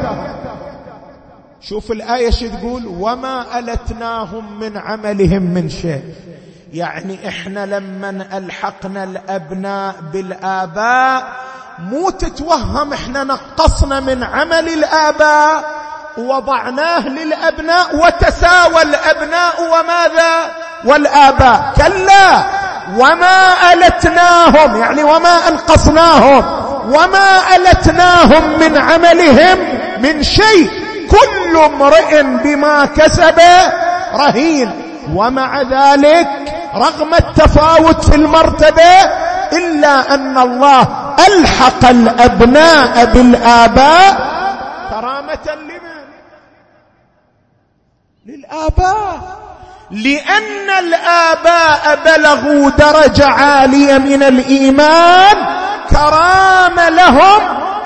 شوف 1.61 1.91
الآية 1.91 2.29
شو 2.29 2.47
تقول؟ 2.47 2.85
وما 2.99 3.59
ألتناهم 3.59 4.59
من 4.59 4.77
عملهم 4.77 5.41
من 5.41 5.69
شيء. 5.69 6.03
يعني 6.73 7.27
إحنا 7.27 7.65
لما 7.65 8.27
ألحقنا 8.37 9.03
الأبناء 9.03 9.95
بالآباء 10.13 11.23
مو 11.79 12.09
تتوهم 12.09 12.93
إحنا 12.93 13.23
نقصنا 13.23 13.99
من 13.99 14.23
عمل 14.23 14.69
الآباء 14.69 15.63
وضعناه 16.17 17.07
للأبناء 17.07 17.95
وتساوى 17.95 18.81
الأبناء 18.81 19.53
وماذا؟ 19.61 20.64
والآباء 20.85 21.73
كلا 21.77 22.43
وما 22.97 23.53
ألتناهم 23.73 24.75
يعني 24.81 25.03
وما 25.03 25.47
أنقصناهم 25.47 26.45
وما 26.85 27.55
ألتناهم 27.55 28.59
من 28.59 28.77
عملهم 28.77 29.57
من 29.99 30.23
شيء 30.23 30.69
كل 31.11 31.57
امرئ 31.57 32.23
بما 32.23 32.85
كسب 32.85 33.41
رهين. 34.15 34.81
ومع 35.13 35.61
ذلك 35.61 36.27
رغم 36.75 37.13
التفاوت 37.13 38.03
في 38.09 38.15
المرتبة 38.15 39.03
إلا 39.53 40.13
أن 40.13 40.37
الله 40.37 40.87
ألحق 41.27 41.89
الأبناء 41.89 43.05
بالآباء 43.05 44.17
كرامة 44.89 45.55
لمن؟ 45.55 46.05
للآباء. 48.25 49.44
لأن 49.91 50.69
الآباء 50.79 51.99
بلغوا 52.05 52.69
درجة 52.69 53.25
عالية 53.25 53.97
من 53.97 54.23
الإيمان. 54.23 55.35
كرام 55.89 56.95
لهم. 56.95 57.41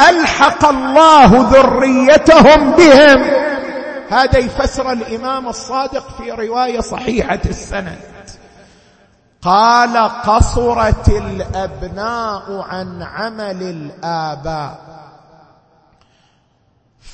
ألحق 0.09 0.65
الله 0.65 1.25
ذريتهم 1.25 2.71
بهم. 2.71 3.31
هذا 4.09 4.37
يفسر 4.37 4.91
الإمام 4.91 5.47
الصادق 5.47 6.03
في 6.17 6.31
رواية 6.31 6.79
صحيحة 6.79 7.39
السند. 7.45 7.99
قال 9.41 9.97
قصرت 9.97 11.09
الأبناء 11.09 12.65
عن 12.69 13.03
عمل 13.03 13.61
الآباء. 13.61 14.98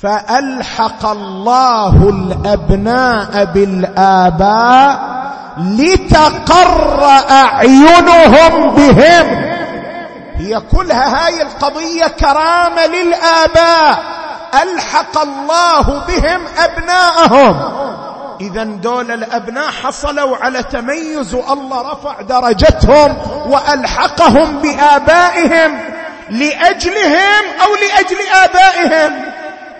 فألحق 0.02 1.06
الله 1.06 2.08
الأبناء 2.08 3.44
بالآباء 3.44 5.16
لتقر 5.58 7.04
أعينهم 7.30 8.74
بهم. 8.74 9.44
هي 10.36 10.60
كلها 10.60 11.26
هاي 11.26 11.42
القضية 11.42 12.06
كرامة 12.06 12.86
للآباء. 12.86 14.02
ألحق 14.62 15.18
الله 15.18 15.82
بهم 15.82 16.40
أبناءهم. 16.58 17.62
إذا 18.40 18.64
دول 18.64 19.10
الأبناء 19.10 19.70
حصلوا 19.70 20.36
على 20.36 20.62
تميز 20.62 21.34
والله 21.34 21.92
رفع 21.92 22.20
درجتهم 22.20 23.16
وألحقهم 23.46 24.58
بآبائهم 24.58 25.80
لأجلهم 26.30 27.44
أو 27.62 27.74
لأجل 27.74 28.18
آبائهم. 28.44 29.25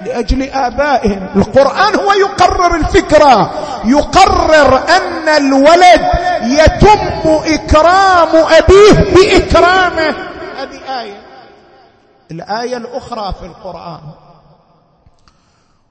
لأجل 0.04 0.42
آبائهم. 0.42 1.28
القرآن 1.36 1.94
هو 1.94 2.12
يقرر 2.12 2.74
الفكرة. 2.74 3.50
يقرر 3.84 4.78
أن 4.78 5.28
الولد 5.28 6.00
يتم 6.42 7.28
إكرام 7.54 8.28
أبيه 8.34 9.14
بإكرامه. 9.14 10.14
هذه 10.56 11.00
آية. 11.00 11.20
الآية 12.30 12.76
الأخرى 12.76 13.34
في 13.40 13.46
القرآن. 13.46 14.00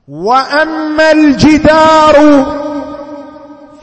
وأما 0.07 1.11
الجدار 1.11 2.45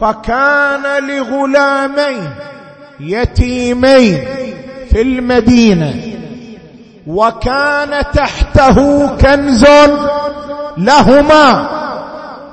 فكان 0.00 1.06
لغلامين 1.08 2.30
يتيمين 3.00 4.24
في 4.90 5.02
المدينة. 5.02 6.11
وكان 7.06 8.04
تحته 8.14 9.06
كنز 9.16 9.66
لهما 10.78 11.66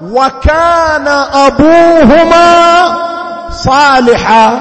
وكان 0.01 1.07
أبوهما 1.33 2.49
صالحا. 3.51 4.59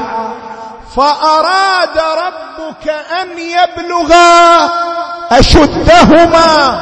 فأراد 0.96 1.98
ربك 1.98 2.88
أن 3.22 3.28
يبلغا 3.38 4.70
أشدهما 5.30 6.80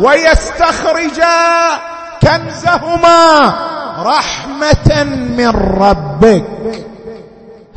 ويستخرجا 0.00 1.78
كنزهما 2.22 3.52
رحمة 4.04 5.04
من 5.36 5.48
ربك. 5.80 6.89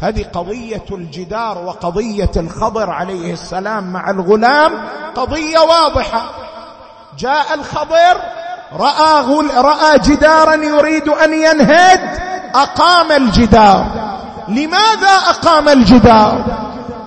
هذه 0.03 0.25
قضية 0.33 0.85
الجدار 0.91 1.57
وقضية 1.57 2.31
الخضر 2.37 2.89
عليه 2.89 3.33
السلام 3.33 3.93
مع 3.93 4.09
الغلام 4.09 4.71
قضية 5.15 5.59
واضحة. 5.59 6.21
جاء 7.19 7.53
الخضر 7.53 8.17
رأى 8.73 9.25
رأى 9.57 9.99
جدارا 9.99 10.55
يريد 10.55 11.07
أن 11.09 11.33
ينهد 11.33 11.99
أقام 12.55 13.11
الجدار. 13.11 13.85
لماذا 14.47 15.13
أقام 15.29 15.69
الجدار؟ 15.69 16.43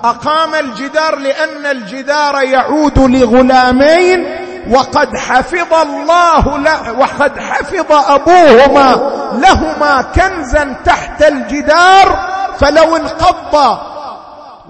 أقام 0.05 0.55
الجدار 0.55 1.17
لأن 1.17 1.67
الجدار 1.67 2.43
يعود 2.43 2.99
لغلامين 2.99 4.27
وقد 4.71 5.17
حفظ 5.17 5.75
الله 5.75 6.59
له 6.59 6.93
وقد 6.93 7.39
حفظ 7.39 7.93
أبوهما 7.93 9.11
لهما 9.33 10.03
كنزا 10.03 10.77
تحت 10.85 11.23
الجدار 11.23 12.36
فلو 12.61 12.97
انقض 12.97 13.79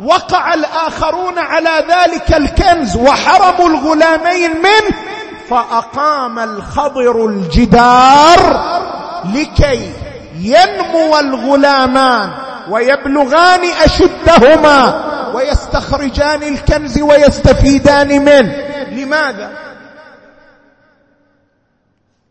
وقع 0.03 0.55
الآخرون 0.55 1.39
على 1.39 1.85
ذلك 1.89 2.35
الكنز 2.37 2.97
وحرموا 2.97 3.69
الغلامين 3.69 4.51
منه 4.51 4.97
فأقام 5.49 6.39
الخضر 6.39 7.27
الجدار 7.27 8.39
لكي 9.35 9.93
ينمو 10.35 11.19
الغلامان 11.19 12.31
ويبلغان 12.71 13.65
أشدهما 13.65 15.07
ويستخرجان 15.35 16.43
الكنز 16.43 17.01
ويستفيدان 17.01 18.09
منه. 18.25 18.57
لماذا؟ 18.91 19.53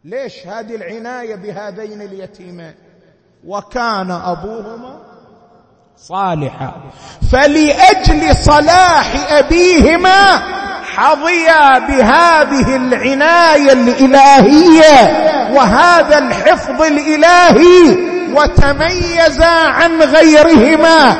ليش 0.03 0.47
هذه 0.47 0.75
العناية 0.75 1.35
بهذين 1.35 2.01
اليتيمين؟ 2.01 2.75
وكان 3.47 4.11
أبوهما 4.11 5.04
صالحا 5.97 6.71
فلأجل 7.31 8.35
صلاح 8.35 9.05
أبيهما 9.29 10.39
حظيا 10.95 11.79
بهذه 11.79 12.75
العناية 12.75 13.73
الإلهية 13.73 15.25
وهذا 15.53 16.17
الحفظ 16.17 16.81
الإلهي 16.81 17.97
وتميزا 18.33 19.67
عن 19.67 20.01
غيرهما. 20.01 21.15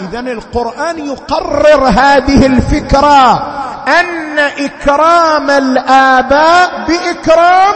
اذا 0.00 0.20
القرآن 0.20 1.06
يقرر 1.06 1.88
هذه 1.88 2.46
الفكرة 2.46 3.32
أن 3.88 4.38
إكرام 4.38 5.50
الآباء 5.50 6.84
بإكرام 6.88 7.74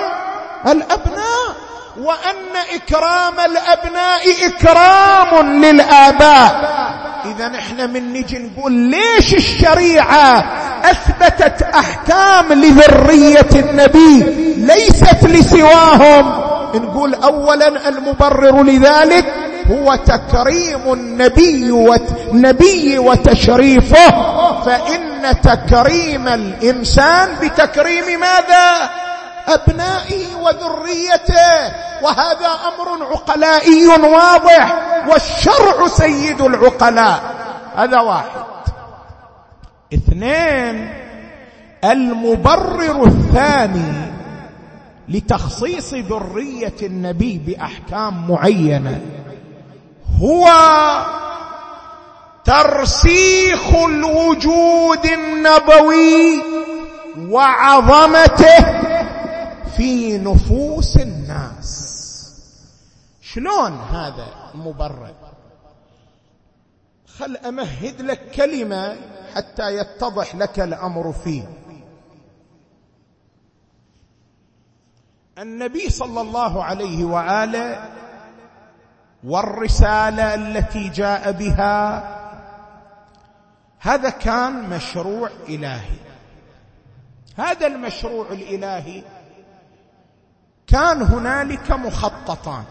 الأبناء. 0.67 1.64
وأن 2.01 2.57
إكرام 2.75 3.35
الأبناء 3.41 4.23
إكرام 4.47 5.61
للآباء. 5.65 6.75
إذا 7.25 7.59
إحنا 7.59 7.87
من 7.87 8.13
نجي 8.13 8.39
نقول 8.39 8.73
ليش 8.73 9.35
الشريعة 9.35 10.45
أثبتت 10.85 11.63
أحكام 11.63 12.53
لذرية 12.53 13.49
النبي 13.55 14.23
ليست 14.57 15.25
لسواهم؟ 15.25 16.45
نقول 16.75 17.15
اولا 17.15 17.89
المبرر 17.89 18.63
لذلك 18.63 19.35
هو 19.71 19.95
تكريم 19.95 20.93
النبي 20.93 21.71
والنبي 21.71 22.99
وتشريفه. 22.99 24.11
فإن 24.65 25.37
تكريم 25.43 26.29
الإنسان 26.29 27.29
بتكريم 27.43 28.21
ماذا؟ 28.21 28.91
ابنائه 29.49 30.37
وذريته 30.37 31.73
وهذا 32.03 32.47
أمر 32.47 33.05
عقلائي 33.13 33.87
واضح 33.87 34.83
والشرع 35.09 35.87
سيد 35.87 36.41
العقلاء. 36.41 37.23
هذا 37.77 38.01
واحد. 38.01 38.45
اثنين 39.95 40.95
المبرر 41.85 43.05
الثاني 43.05 44.13
لتخصيص 45.09 45.95
ذرية 45.95 46.75
النبي 46.83 47.39
بأحكام 47.47 48.31
معينة 48.31 49.01
هو 50.23 50.49
ترسيخ 52.45 53.75
الوجود 53.75 55.07
النبوي 55.07 56.43
وعظمته 57.31 58.84
في 59.77 60.19
نفوس 60.19 60.97
الناس. 60.97 61.95
شلون 63.21 63.73
هذا 63.73 64.27
المبرر 64.55 65.15
خل 67.19 67.37
أمهد 67.37 68.01
لك 68.03 68.31
كلمة 68.31 68.97
حتى 69.35 69.77
يتضح 69.77 70.35
لك 70.35 70.61
الأمر 70.61 71.13
فيه. 71.13 71.49
النبي 75.39 75.91
صلى 75.91 76.21
الله 76.21 76.65
عليه 76.65 77.05
وآله 77.05 77.91
والرسالة 79.25 80.35
التي 80.35 80.89
جاء 80.89 81.33
بها 81.33 82.15
هذا 83.79 84.11
كان 84.11 84.71
مشروع 84.71 85.31
إلهي. 85.49 85.99
هذا 87.37 87.67
المشروع 87.67 88.27
الإلهي 88.33 89.03
كان 90.75 91.03
هنالك 91.03 91.71
مخططان. 91.71 92.65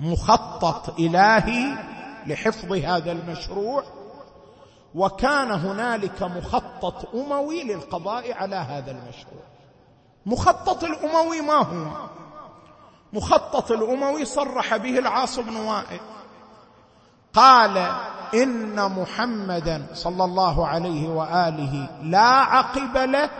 مخطط 0.00 0.98
إلهي 0.98 1.76
لحفظ 2.26 2.72
هذا 2.72 3.12
المشروع 3.12 3.84
وكان 4.94 5.50
هنالك 5.50 6.22
مخطط 6.22 7.14
أموي 7.14 7.62
للقضاء 7.64 8.32
على 8.32 8.56
هذا 8.56 8.90
المشروع. 8.90 9.42
مخطط 10.26 10.84
الأموي 10.84 11.40
ما 11.40 11.54
هو؟ 11.54 11.86
مخطط 13.12 13.70
الأموي 13.70 14.24
صرح 14.24 14.76
به 14.76 14.98
العاص 14.98 15.38
بن 15.38 15.56
وائل. 15.56 16.00
قال 17.34 17.92
إن 18.34 18.92
محمدا 18.92 19.86
صلى 19.94 20.24
الله 20.24 20.66
عليه 20.66 21.08
وآله 21.08 21.88
لا 22.02 22.28
عقب 22.28 22.96
له 22.96 23.30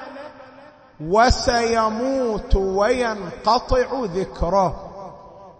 وسيموت 1.00 2.54
وينقطع 2.54 3.86
ذكره. 4.04 4.90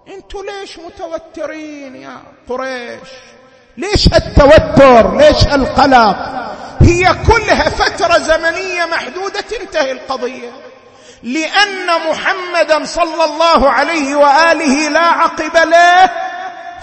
أنتوا 0.09 0.43
ليش 0.43 0.79
متوترين 0.79 1.97
يا 1.97 2.17
قريش؟ 2.49 3.09
ليش 3.77 4.07
التوتر؟ 4.07 5.17
ليش 5.17 5.47
القلق؟ 5.47 6.17
هي 6.81 7.15
كلها 7.27 7.69
فترة 7.69 8.19
زمنية 8.19 8.85
محدودة 8.85 9.41
تنتهي 9.41 9.93
القضية. 9.93 10.51
لأن 11.23 11.87
محمدا 12.11 12.85
صلى 12.85 13.25
الله 13.25 13.71
عليه 13.71 14.15
وآله 14.15 14.89
لا 14.89 15.01
عقب 15.01 15.57
له 15.57 16.11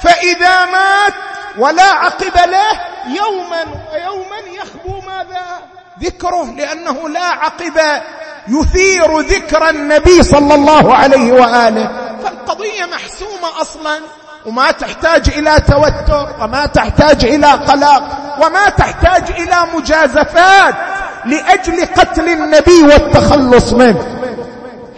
فإذا 0.03 0.65
مات 0.65 1.13
ولا 1.57 1.83
عقب 1.83 2.49
له 2.49 2.81
يوما 3.07 3.65
ويوما 3.93 4.37
يخبو 4.37 5.01
ماذا؟ 5.01 5.61
ذكره 5.99 6.45
لأنه 6.45 7.09
لا 7.09 7.25
عقب 7.25 8.01
يثير 8.47 9.19
ذكر 9.19 9.69
النبي 9.69 10.23
صلى 10.23 10.55
الله 10.55 10.95
عليه 10.95 11.31
وآله. 11.33 11.87
فالقضية 12.23 12.85
محسومة 12.93 13.61
أصلا 13.61 13.99
وما 14.45 14.71
تحتاج 14.71 15.29
إلى 15.29 15.59
توتر 15.59 16.35
وما 16.41 16.65
تحتاج 16.65 17.25
إلى 17.25 17.47
قلق 17.47 18.03
وما 18.45 18.69
تحتاج 18.69 19.31
إلى 19.31 19.55
مجازفات 19.75 20.75
لأجل 21.25 21.85
قتل 21.85 22.29
النبي 22.29 22.83
والتخلص 22.83 23.73
منه. 23.73 24.17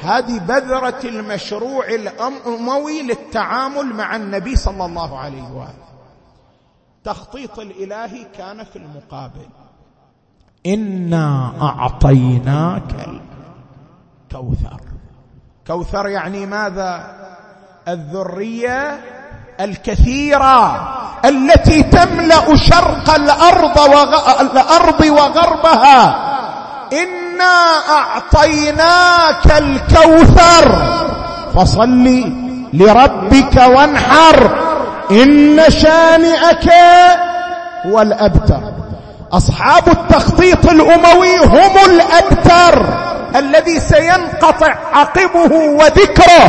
هذه 0.04 0.40
بذرة 0.40 1.00
المشروع 1.04 1.86
الأموي 1.88 3.02
للتعامل 3.02 3.86
مع 3.86 4.16
النبي 4.16 4.56
صلى 4.56 4.86
الله 4.86 5.20
عليه 5.20 5.44
وآله. 5.44 5.84
تخطيط 7.04 7.60
الإلهي 7.60 8.26
كان 8.38 8.64
في 8.64 8.76
المقابل. 8.76 9.48
إنا 10.66 11.54
أعطيناك 11.62 13.08
الكوثر 14.34 14.82
كوثر 15.68 16.08
يعني 16.08 16.46
ماذا؟ 16.46 17.04
الذرية 17.88 19.00
الكثيرة 19.60 20.90
التي 21.26 21.84
تملأ 21.84 22.56
شرق 22.56 23.16
الأرض. 23.16 23.80
الأرض 24.42 25.02
وغربها. 25.02 26.16
إنا 26.94 27.80
أعطيناك 27.90 29.52
الكوثر. 29.58 30.96
فصل 31.56 32.34
لربك 32.74 33.56
وانحر. 33.56 34.64
إن 35.12 35.62
شانئك 35.70 36.74
هو 37.86 38.02
الأبتر. 38.02 38.73
أصحاب 39.34 39.90
التخطيط 39.90 40.66
الأموي 40.66 41.38
هم 41.38 41.92
الابتر 41.92 43.04
الذي 43.36 43.80
سينقطع 43.80 44.76
عقبه 44.94 45.56
وذكره. 45.56 46.46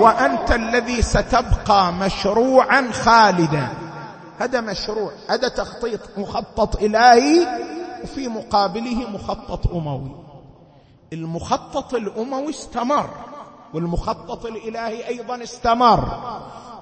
وأنت 0.00 0.52
الذي 0.52 1.02
ستبقى 1.02 1.92
مشروعا 1.92 2.90
خالدا. 2.92 3.68
هذا 4.38 4.60
مشروع 4.60 5.12
هذا 5.30 5.48
تخطيط 5.48 6.00
مخطط 6.16 6.82
إلهي 6.82 7.46
وفي 8.04 8.28
مقابله 8.28 9.10
مخطط 9.10 9.66
أموي. 9.74 10.10
المخطط 11.12 11.94
الأموي 11.94 12.50
استمر 12.50 13.10
والمخطط 13.74 14.46
الإلهي 14.46 15.08
أيضا 15.08 15.42
استمر. 15.42 16.08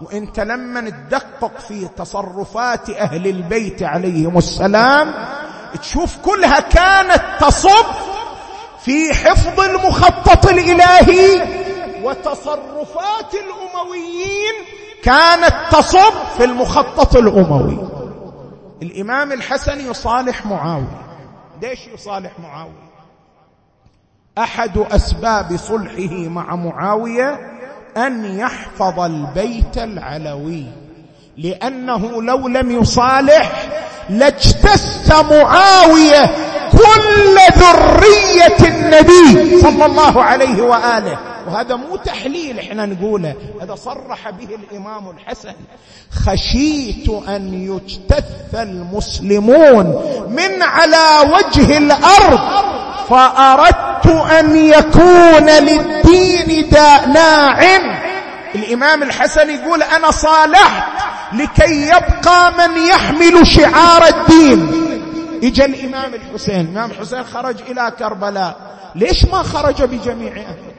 وانت 0.01 0.41
لما 0.41 0.91
تدقق 0.91 1.59
في 1.59 1.89
تصرفات 1.89 2.91
أهل 2.91 3.27
البيت 3.27 3.83
عليهم 3.83 4.39
السلام 4.39 5.15
تشوف 5.81 6.17
كلها 6.17 6.61
كانت 6.61 7.23
تصب 7.41 7.87
في 8.85 9.15
حفظ 9.15 9.61
المخطط 9.61 10.47
الإلهي 10.47 11.43
وتصرفات 12.03 13.35
الأمويين 13.35 14.55
كانت 15.03 15.55
تصب 15.71 16.13
في 16.37 16.45
المخطط 16.45 17.17
الأموي. 17.17 17.89
الإمام 18.83 19.33
الحسن 19.33 19.91
يصالح 19.91 20.47
معاوية. 20.47 21.03
ليش 21.63 21.87
يصالح 21.95 22.39
معاوية؟ 22.39 22.87
أحد 24.39 24.79
أسباب 24.79 25.57
صلحه 25.57 26.29
مع 26.29 26.57
معاوية 26.57 27.56
أن 27.97 28.39
يحفظ 28.39 29.01
البيت 29.01 29.79
العلوي 29.79 30.65
لأنه 31.39 32.23
لو 32.23 32.49
لم 32.49 32.71
يصالح 32.71 33.53
لاجتث 34.11 35.13
معاوية 35.31 36.31
كل 36.73 37.39
ذرية 37.59 38.69
النبي 38.69 39.61
صلى 39.61 39.87
الله 39.87 40.23
عليه 40.23 40.63
وآله. 40.63 41.19
وهذا 41.47 41.77
مو 41.77 41.97
تحليل 41.97 42.59
إحنا 42.59 42.87
نقوله 42.87 43.35
هذا 43.63 43.75
صرح 43.75 44.31
به 44.31 44.49
الإمام 44.55 45.11
الحسن. 45.11 45.55
خشيت 46.27 47.09
أن 47.29 47.55
يجتث 47.55 48.55
المسلمون 48.55 49.87
من 50.29 50.63
على 50.63 51.31
وجه 51.33 51.79
الأرض 51.79 52.41
فأردت 53.09 54.07
أن 54.07 54.57
يكون 54.57 55.51
للدين 55.51 56.71
ناع. 57.15 57.61
الإمام 58.55 59.03
الحسن 59.03 59.51
يقول 59.51 59.83
أنا 59.83 60.11
صالحت 60.11 60.85
لكي 61.33 61.89
يبقى 61.89 62.53
من 62.53 62.87
يحمل 62.87 63.47
شعار 63.47 64.07
الدين. 64.07 64.83
اجى 65.43 65.65
الإمام 65.65 66.15
الحسين 66.15 66.61
الإمام 66.61 66.91
الحسين 66.91 67.25
خرج 67.25 67.57
إلى 67.71 67.93
كربلاء. 67.99 68.57
ليش 68.95 69.25
ما 69.25 69.43
خرج 69.43 69.83
بجميع 69.83 70.33
أهله؟ 70.33 70.76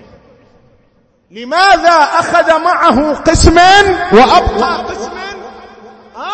لماذا 1.32 2.08
أخذ 2.20 2.60
معه 2.64 3.14
قسما 3.14 3.82
وأبقى 4.14 4.78
قسما 4.78 5.28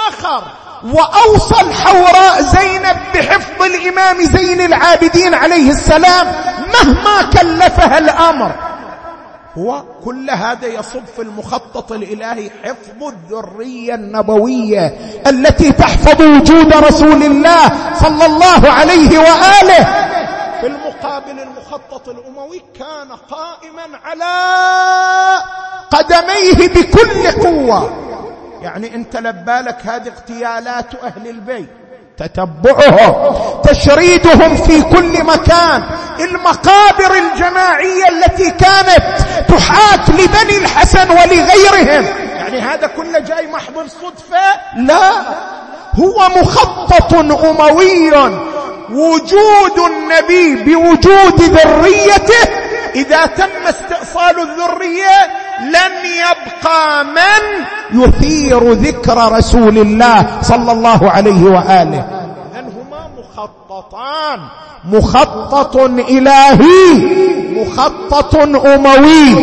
آخر؟ 0.07 0.43
واوصى 0.83 1.61
الحوراء 1.61 2.41
زينب 2.41 2.97
بحفظ 3.15 3.61
الإمام 3.63 4.21
زين 4.21 4.61
العابدين 4.61 5.33
عليه 5.33 5.69
السلام 5.69 6.27
مهما 6.73 7.21
كلفها 7.33 7.97
الأمر. 7.97 8.51
هو 9.57 9.83
كل 10.05 10.29
هذا 10.29 10.67
يصب 10.67 11.05
في 11.15 11.21
المخطط 11.21 11.91
الإلهي 11.91 12.49
حفظ 12.63 13.03
الذرية 13.03 13.95
النبوية 13.95 14.97
التي 15.27 15.71
تحفظ 15.71 16.21
وجود 16.21 16.73
رسول 16.73 17.23
الله 17.23 17.69
صلى 17.93 18.25
الله 18.25 18.71
عليه 18.71 19.19
وآله. 19.19 20.02
في 21.03 21.09
المقابل 21.09 21.39
المخطط 21.39 22.09
الأموي 22.09 22.61
كان 22.79 23.11
قائما 23.29 23.99
على 24.05 25.43
قدميه 25.91 26.67
بكل 26.67 27.41
قوة. 27.43 27.93
يعني 28.61 28.95
انت 28.95 29.17
لبالك 29.17 29.77
هذه 29.85 30.07
اغتيالات 30.07 30.95
أهل 31.03 31.27
البيت 31.27 31.69
تتبعهم 32.17 33.33
تشريدهم 33.63 34.55
في 34.55 34.81
كل 34.81 35.23
مكان. 35.23 35.83
المقابر 36.19 37.13
الجماعية 37.17 38.09
التي 38.09 38.51
كانت 38.51 39.03
تحاك 39.49 40.09
لبني 40.09 40.57
الحسن 40.57 41.11
ولغيرهم. 41.11 42.05
يعني 42.35 42.59
هذا 42.59 42.87
كله 42.87 43.19
جاي 43.19 43.47
محض 43.47 43.77
الصدفة؟ 43.77 44.41
لا. 44.77 45.11
هو 45.99 46.29
مخطط 46.41 47.13
أموي. 47.13 48.52
وجود 48.91 49.91
النبي 49.91 50.55
بوجود 50.55 51.41
ذريته 51.41 52.49
إذا 52.95 53.25
تم 53.25 53.67
استئصال 53.67 54.39
الذرية 54.39 55.17
لن 55.61 55.91
يبقى 56.05 57.05
من 57.05 57.65
يثير 58.03 58.71
ذكر 58.71 59.31
رسول 59.31 59.77
الله 59.77 60.25
صلى 60.41 60.71
الله 60.71 61.11
عليه 61.11 61.43
وآله. 61.43 62.05
اذن 62.55 62.71
هما 62.77 63.09
مخططان. 63.19 64.39
مخطط 64.91 65.75
إلهي 65.99 66.93
مخطط 67.49 68.35
أموي. 68.65 69.35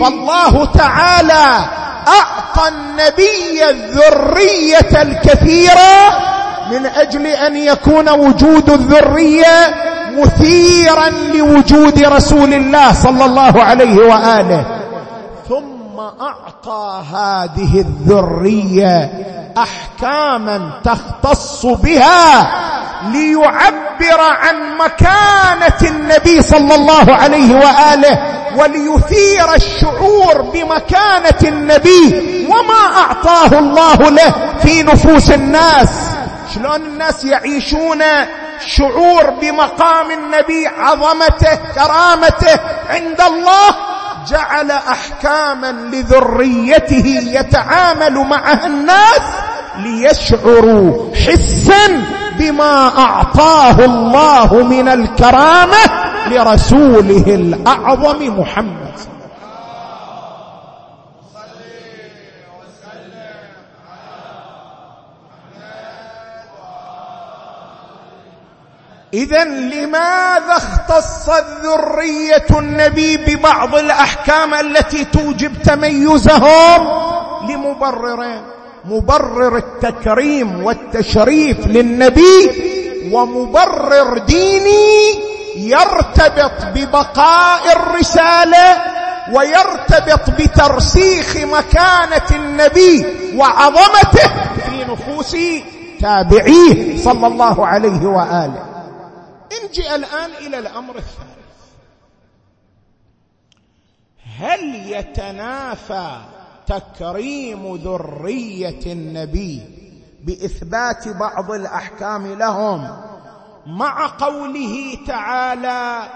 فالله 0.00 0.64
تعالى 0.64 1.64
أعطى 2.08 2.68
النبي 2.68 3.70
الذرية 3.70 5.02
الكثيرة 5.02 6.34
من 6.74 6.86
أجل 6.86 7.26
أن 7.26 7.56
يكون 7.56 8.08
وجود 8.08 8.70
الذرية 8.70 9.74
مثيرا 10.18 11.08
لوجود 11.34 11.98
رسول 11.98 12.54
الله 12.54 12.92
صلى 12.92 13.24
الله 13.24 13.62
عليه 13.62 13.96
وآله. 13.96 14.64
ثم 15.48 16.00
أعطى 16.00 17.02
هذه 17.12 17.80
الذرية 17.80 19.10
احكاما 19.58 20.70
تختص 20.84 21.66
بها 21.66 22.50
ليعبر 23.12 24.20
عن 24.20 24.56
مكانة 24.78 25.90
النبي 25.90 26.42
صلى 26.42 26.74
الله 26.74 27.14
عليه 27.14 27.54
وآله 27.54 28.18
وليثير 28.56 29.54
الشعور 29.54 30.42
بمكانة 30.42 31.48
النبي 31.48 32.46
وما 32.48 32.96
أعطاه 32.96 33.58
الله 33.58 34.10
له 34.10 34.34
في 34.62 34.82
نفوس 34.82 35.30
الناس. 35.30 36.13
شلون 36.54 36.86
الناس 36.86 37.24
يعيشون 37.24 38.02
شعور 38.66 39.30
بمقام 39.30 40.10
النبي 40.10 40.66
عظمته 40.66 41.58
كرامته. 41.74 42.60
عند 42.90 43.20
الله 43.20 43.74
جعل 44.28 44.70
أحكاما 44.70 45.72
لذريته 45.92 47.06
يتعامل 47.32 48.14
معها 48.14 48.66
الناس 48.66 49.20
ليشعروا 49.78 51.14
حسا 51.14 52.04
بما 52.38 52.98
أعطاه 52.98 53.84
الله 53.84 54.54
من 54.54 54.88
الكرامة 54.88 55.84
لرسوله 56.26 57.24
الأعظم 57.26 58.40
محمد. 58.40 59.13
اذا 69.14 69.44
لماذا 69.44 70.56
اختصت 70.56 71.44
ذريه 71.62 72.58
النبي 72.58 73.16
ببعض 73.16 73.74
الأحكام 73.74 74.54
التي 74.54 75.04
توجب 75.04 75.62
تميزهم؟ 75.62 76.88
لمبررين. 77.48 78.42
مبرر 78.84 79.56
التكريم 79.56 80.64
والتشريف 80.64 81.66
للنبي 81.66 82.50
ومبرر 83.12 84.18
ديني 84.18 85.14
يرتبط 85.56 86.66
ببقاء 86.74 87.72
الرسالة 87.76 88.82
ويرتبط 89.32 90.30
بترسيخ 90.30 91.36
مكانة 91.36 92.28
النبي 92.30 93.06
وعظمته 93.36 94.28
في 94.68 94.84
نفوس 94.92 95.36
تابعيه 96.00 96.96
صلى 97.04 97.26
الله 97.26 97.66
عليه 97.66 98.06
وآله. 98.06 98.73
نجي 99.64 99.94
الآن 99.94 100.30
إلى 100.30 100.58
الأمر 100.58 100.96
الثالث. 100.96 101.34
هل 104.38 104.74
يتنافى 104.74 106.20
تكريم 106.66 107.76
ذرية 107.76 108.92
النبي 108.92 109.62
بإثبات 110.24 111.08
بعض 111.08 111.50
الأحكام 111.50 112.26
لهم 112.26 113.00
مع 113.66 114.06
قوله 114.06 114.98
تعالى 115.06 116.08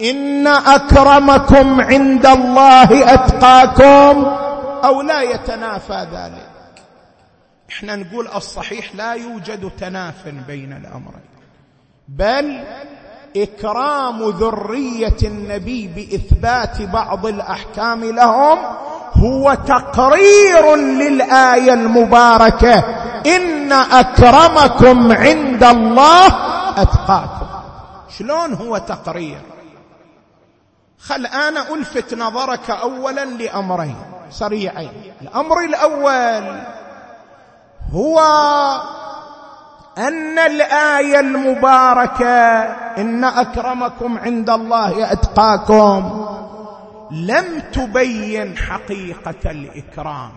إن 0.00 0.46
أكرمكم 0.46 1.80
عند 1.80 2.26
الله 2.26 3.14
أتقاكم 3.14 4.24
أو 4.84 5.02
لا 5.02 5.22
يتنافى 5.22 6.06
ذلك؟ 6.12 6.50
إحنا 7.70 7.96
نقول 7.96 8.28
الصحيح 8.28 8.94
لا 8.94 9.12
يوجد 9.12 9.70
تناف 9.78 10.28
بين 10.28 10.72
الأمرين. 10.72 11.33
بل 12.08 12.64
إكرام 13.36 14.22
ذرية 14.22 15.16
النبي 15.22 15.86
بإثبات 15.86 16.82
بعض 16.82 17.26
الأحكام 17.26 18.04
لهم 18.04 18.58
هو 19.14 19.54
تقرير 19.54 20.74
للآية 20.76 21.72
المباركة. 21.72 22.84
إن 23.26 23.72
أكرمكم 23.72 25.12
عند 25.12 25.64
الله 25.64 26.26
أتقاكم. 26.82 27.46
شلون 28.18 28.54
هو 28.54 28.78
تقرير؟ 28.78 29.40
خل 30.98 31.26
أنا 31.26 31.74
ألفت 31.74 32.14
نظرك 32.14 32.70
اولا 32.70 33.24
لأمرين 33.24 33.96
سريعين. 34.30 35.12
الأمر 35.22 35.60
الأول 35.60 36.60
هو 37.94 38.20
أن 39.98 40.38
الآية 40.38 41.20
المباركة 41.20 42.62
إن 42.98 43.24
أكرمكم 43.24 44.18
عند 44.18 44.50
الله 44.50 45.12
أتقاكم 45.12 46.26
لم 47.10 47.62
تبين 47.72 48.56
حقيقة 48.56 49.50
الإكرام. 49.50 50.32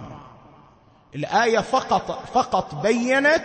الآية 1.15 1.59
فقط 1.59 2.19
فقط 2.33 2.75
بينت 2.75 3.43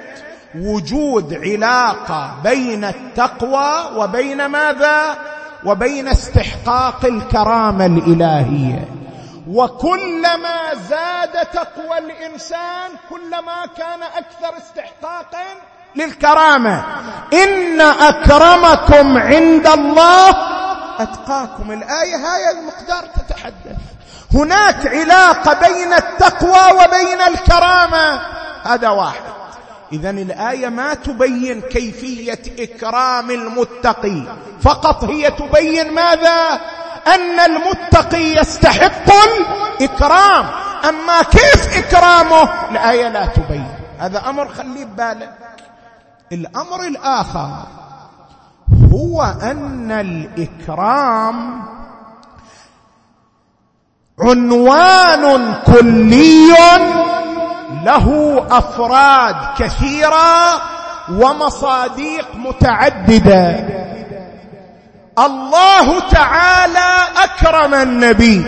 وجود 0.54 1.34
علاقة 1.34 2.34
بين 2.44 2.84
التقوى 2.84 3.96
وبين 3.96 4.46
ماذا؟ 4.46 5.18
وبين 5.66 6.08
استحقاق 6.08 7.04
الكرامة 7.04 7.86
الإلهية. 7.86 8.88
وكلما 9.48 10.74
زاد 10.74 11.46
تقوى 11.52 11.98
الإنسان 11.98 12.90
كلما 13.10 13.66
كان 13.76 14.02
أكثر 14.02 14.58
استحقاقا 14.58 15.44
للكرامة. 15.97 16.84
إن 17.32 17.80
أكرمكم 17.80 19.18
عند 19.18 19.66
الله. 19.66 20.30
أتقاكم. 21.01 21.72
الآية 21.72 22.16
هاي 22.16 22.51
المقدار 22.51 23.05
تتحدث. 23.16 23.76
هناك 24.34 24.86
علاقة 24.86 25.68
بين 25.68 25.93
التقوى 25.93 26.84
وبين 26.84 27.20
الكرامة. 27.20 28.20
هذا 28.64 28.88
واحد. 28.88 29.22
اذا 29.93 30.11
الآية 30.11 30.68
ما 30.68 30.95
تبين 30.95 31.61
كيفية 31.61 32.43
إكرام 32.59 33.30
المتقي. 33.30 34.22
فقط 34.62 35.05
هي 35.05 35.30
تبين 35.30 35.95
ماذا؟ 35.95 36.61
أن 37.07 37.40
المتقي 37.40 38.34
يستحق 38.40 39.12
الإكرام. 39.80 40.51
أما 40.88 41.22
كيف 41.22 41.78
إكرامه؟ 41.78 42.49
الآية 42.70 43.09
لا 43.09 43.26
تبين. 43.26 43.68
هذا 43.99 44.22
أمر 44.28 44.49
خليه 44.49 44.84
ببالك. 44.84 45.32
الأمر 46.33 46.87
الآخر 46.87 47.51
هو 48.93 49.22
أن 49.22 49.91
الإكرام 49.93 51.62
عنوان 54.20 55.55
كلي 55.66 56.49
له 57.85 58.39
أفراد 58.51 59.37
كثيرة 59.59 60.62
ومصاديق 61.11 62.26
متعددة. 62.35 63.68
الله 65.18 66.01
تعالى 66.01 67.05
أكرم 67.24 67.74
النبي. 67.74 68.45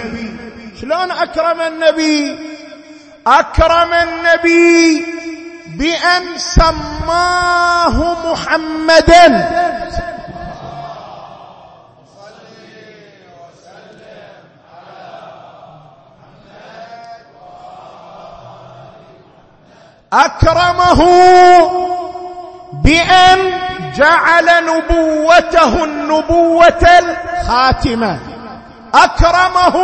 شلون 0.81 1.11
أكرم 1.11 1.61
النبي؟ 1.61 2.39
أكرم 3.27 3.93
النبي 3.93 5.07
بأن 5.79 6.39
سماه 6.39 8.17
محمدا. 8.33 9.51
أكرمه 20.13 21.01
بأن 22.73 23.39
جعل 23.97 24.47
نبوته 24.67 25.85
النبوة 25.85 26.89
الخاتمة. 26.99 28.19
أكرمه 28.95 29.77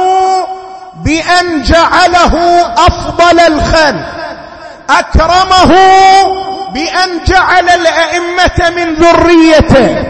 بأن 1.05 1.63
جعله 1.63 2.63
أفضل 2.87 3.41
الخلق. 3.41 4.30
أكرمه 4.99 5.75
بأن 6.73 7.25
جعل 7.25 7.69
الأئمة 7.69 8.71
من 8.77 8.95
ذريته. 8.95 10.05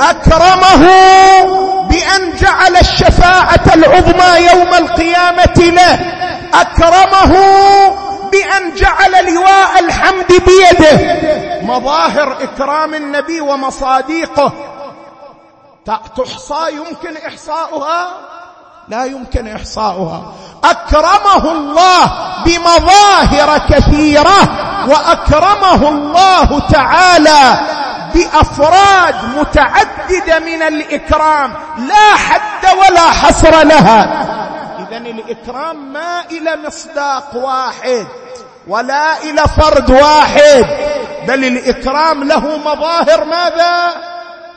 أكرمه 0.00 0.88
بأن 1.88 2.36
جعل 2.40 2.76
الشفاعة 2.76 3.64
العظمى 3.74 4.46
يوم 4.52 4.74
القيامة 4.74 5.56
له. 5.58 5.98
أكرمه 6.54 7.32
بأن 8.32 8.74
جعل 8.74 9.34
لواء 9.34 9.78
الحمد 9.80 10.26
بيده. 10.46 11.20
مظاهر 11.62 12.36
إكرام 12.42 12.94
النبي 12.94 13.40
ومصاديقه. 13.40 14.52
تحصى 16.16 16.72
يمكن 16.72 17.16
إحصاؤها؟ 17.26 18.08
لا 18.88 19.04
يمكن 19.04 19.48
إحصاؤها. 19.48 20.32
أكرمه 20.64 21.52
الله 21.52 22.29
بمظاهر 22.44 23.58
كثيرة 23.70 24.40
وأكرمه 24.88 25.88
الله 25.88 26.60
تعالى 26.68 27.60
بأفراد 28.14 29.14
متعددة 29.38 30.38
من 30.38 30.62
الإكرام. 30.62 31.52
لا 31.78 32.16
حد 32.16 32.78
ولا 32.78 33.10
حصر 33.10 33.62
لها. 33.62 34.26
اذا 34.78 34.96
الإكرام 34.96 35.92
ما 35.92 36.24
إلى 36.30 36.56
مصداق 36.66 37.36
واحد 37.36 38.06
ولا 38.68 39.22
إلى 39.22 39.42
فرد 39.56 39.90
واحد 39.90 40.66
بل 41.28 41.44
الإكرام 41.44 42.24
له 42.24 42.56
مظاهر 42.56 43.24
ماذا؟ 43.24 43.94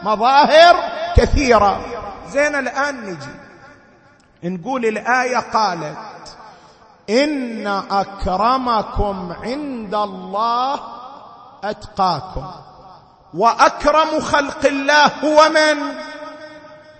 مظاهر 0.03 0.75
كثيرة. 1.17 1.79
زين 2.29 2.55
الآن 2.55 2.95
نجي. 3.05 3.33
نقول 4.43 4.85
الآية 4.85 5.37
قالت 5.53 5.97
إن 7.09 7.67
أكرمكم 7.91 9.33
عند 9.43 9.95
الله 9.95 10.79
أتقاكم. 11.63 12.45
وأكرم 13.33 14.19
خلق 14.21 14.65
الله 14.65 15.05
هو 15.23 15.49
من؟ 15.49 15.95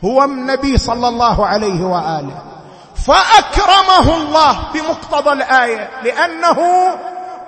هو 0.05 0.23
النبي 0.23 0.77
صلى 0.77 1.07
الله 1.07 1.47
عليه 1.47 1.83
وآله. 1.83 2.41
فأكرمه 2.95 4.15
الله 4.15 4.59
بمقتضى 4.73 5.31
الآية 5.33 5.89
لأنه 6.03 6.59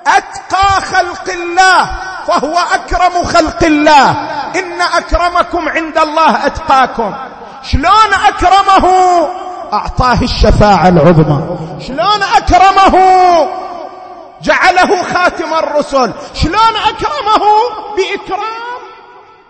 أتقى 0.08 0.82
خلق 0.82 1.30
الله 1.30 1.86
فهو 2.28 2.58
أكرم 2.74 3.24
خلق 3.24 3.64
الله. 3.64 4.12
إن 4.56 4.82
أكرمكم 4.82 5.70
عند 5.70 5.98
الله 5.98 6.46
أتقاكم. 6.46 7.16
شلون 7.64 8.14
أكرمه؟ 8.28 8.86
أعطاه 9.74 10.22
الشفاعة 10.22 10.88
العظمى. 10.88 11.58
شلون 11.88 12.24
أكرمه؟ 12.38 12.96
جعله 14.42 15.04
خاتم 15.14 15.54
الرسل. 15.54 16.14
شلون 16.34 16.76
أكرمه؟ 16.88 17.46
بإكرام 17.96 18.82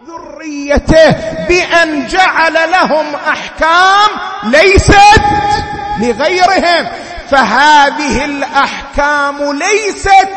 ذريته 0.07 1.11
بأن 1.47 2.07
جعل 2.07 2.53
لهم 2.53 3.05
أحكام 3.27 4.09
ليست 4.43 5.21
لغيرهم. 5.99 6.87
فهذه 7.31 8.25
الأحكام 8.25 9.59
ليست 9.59 10.29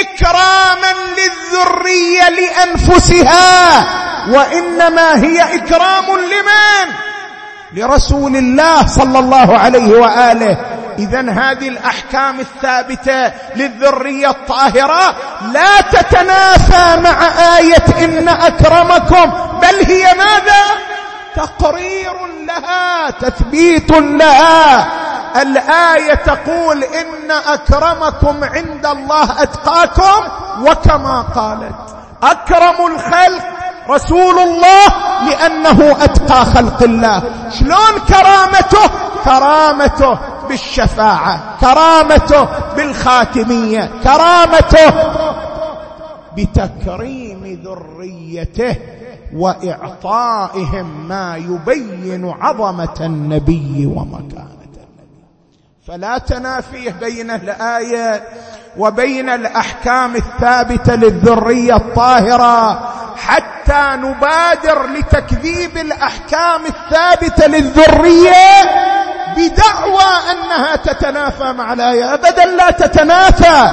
إكراما 0.00 0.92
للذرية 1.16 2.28
لأنفسها 2.28 3.86
وإنما 4.28 5.24
هي 5.24 5.54
إكرام 5.54 6.04
لمن؟ 6.04 7.11
لرسول 7.74 8.36
الله 8.36 8.86
صلى 8.86 9.18
الله 9.18 9.58
عليه 9.58 10.00
وآله. 10.00 10.56
اذا 10.98 11.20
هذه 11.20 11.68
الأحكام 11.68 12.40
الثابتة 12.40 13.32
للذرية 13.56 14.30
الطاهرة 14.30 15.14
لا 15.52 15.80
تتنافى 15.80 17.00
مع 17.00 17.28
آية 17.58 18.04
إن 18.04 18.28
أكرمكم 18.28 19.32
بل 19.62 19.86
هي 19.86 20.14
ماذا؟ 20.14 20.62
تقرير 21.36 22.12
لها 22.46 23.10
تثبيت 23.10 23.90
لها. 23.90 24.86
الآية 25.42 26.14
تقول 26.14 26.84
إن 26.84 27.30
أكرمكم 27.30 28.44
عند 28.44 28.86
الله 28.86 29.42
أتقاكم 29.42 30.28
وكما 30.60 31.22
قالت 31.22 31.74
أكرم 32.22 32.86
الخلق 32.86 33.61
رسول 33.90 34.38
الله 34.38 34.86
لأنه 35.28 36.04
أتقى 36.04 36.44
خلق 36.44 36.82
الله. 36.82 37.22
شلون 37.50 37.98
كرامته؟ 38.08 38.90
كرامته 39.24 40.18
بالشفاعة 40.48 41.40
كرامته 41.60 42.48
بالخاتمية 42.76 43.90
كرامته 44.04 44.92
بتكريم 46.36 47.62
ذريته 47.64 48.76
وإعطائهم 49.34 51.08
ما 51.08 51.36
يبين 51.36 52.34
عظمة 52.40 52.96
النبي 53.00 53.86
ومكانة 53.86 54.48
فلا 55.86 56.18
تنافيه 56.18 56.90
بين 56.90 57.30
الآية 57.30 58.22
وبين 58.78 59.28
الأحكام 59.28 60.16
الثابتة 60.16 60.94
للذرية 60.94 61.76
الطاهرة. 61.76 62.92
حتى 63.16 63.96
نبادر 63.96 64.86
لتكذيب 64.86 65.76
الأحكام 65.76 66.60
الثابتة 66.66 67.46
للذرية 67.46 68.62
بدعوى 69.36 70.10
أنها 70.32 70.76
تتنافى 70.76 71.52
مع 71.52 71.72
الآية. 71.72 72.14
ابدا 72.14 72.44
لا 72.44 72.70
تتنافى 72.70 73.70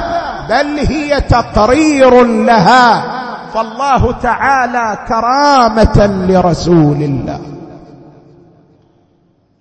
بل 0.50 0.80
هي 0.80 1.22
تقرير 1.22 2.24
لها. 2.24 3.20
فالله 3.54 4.12
تعالى 4.12 4.98
كرامة 5.08 6.26
لرسول 6.30 7.04
الله. 7.04 7.40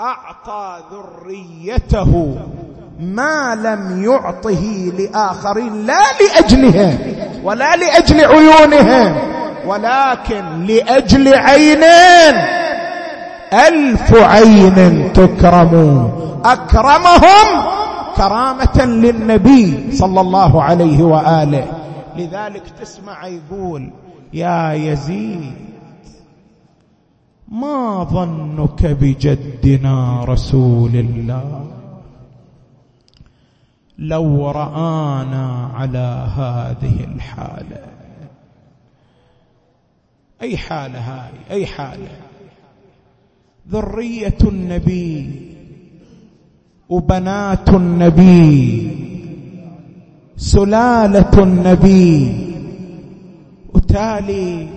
أعطى 0.01 0.79
ذريته 0.93 2.37
ما 3.01 3.55
لم 3.55 4.05
يعطه 4.05 4.93
لآخرين 4.99 5.87
لا 5.87 6.03
لأجلهم 6.21 6.99
ولا 7.45 7.77
لأجل 7.77 8.25
عيونهم. 8.25 9.39
ولكن 9.69 10.65
لأجل 10.67 11.35
عينين 11.35 12.35
ألف 13.53 14.15
عين 14.15 15.13
تكرم. 15.13 16.13
أكرمهم 16.45 17.47
كرامة 18.17 18.85
للنبي 18.85 19.93
صلى 19.93 20.21
الله 20.21 20.63
عليه 20.63 21.03
وآله. 21.03 21.67
لذلك 22.17 22.63
تسمع 22.81 23.27
يقول 23.27 23.91
يا 24.33 24.73
يزيد 24.73 25.53
ما 27.49 28.05
ظنك 28.05 28.87
بجدنا 28.87 30.25
رسول 30.25 30.95
الله؟ 30.95 31.65
لو 33.99 34.51
رآنا 34.51 35.71
على 35.75 36.29
هذه 36.37 36.97
الحالة. 37.15 37.98
أي 40.43 40.57
حاله 40.57 40.99
هاي؟ 40.99 41.33
أي 41.51 41.67
حاله 41.67 42.17
ذرية 43.69 44.39
النبي 44.45 45.31
وبنات 46.89 47.69
النبي 47.69 48.91
سلالة 50.37 51.43
النبي 51.43 52.45
وتالي 53.75 54.69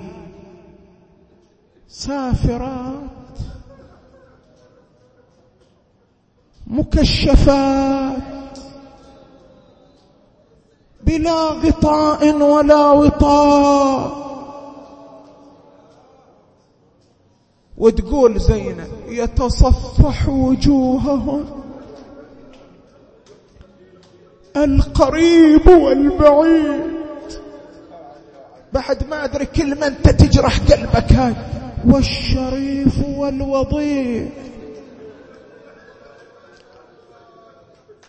سافرات 1.87 3.39
مكشفات 6.67 8.21
بلا 11.03 11.33
غطاء 11.33 12.35
ولا 12.35 12.91
وطاء. 12.91 14.20
وتقول 17.81 18.39
زينب 18.39 18.87
يتصفح 19.07 20.29
وجوههم. 20.29 21.45
القريب 24.57 25.67
والبعيد. 25.67 27.01
بعد 28.73 29.07
ما 29.09 29.23
أدري 29.23 29.45
كلمة 29.45 29.87
أنت 29.87 30.09
تجرح 30.09 30.59
قلبك 30.59 31.13
هاي. 31.13 31.35
والشريف 31.87 32.93
والوضيع. 33.17 34.27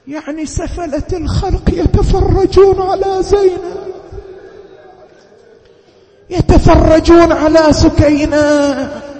يعني 0.08 0.46
سفلة 0.46 1.08
الخلق 1.12 1.70
يتفرجون 1.70 2.82
على 2.82 3.22
زينب 3.22 3.92
يتفرجون 6.30 7.32
على 7.32 7.72
سكينة. 7.72 9.11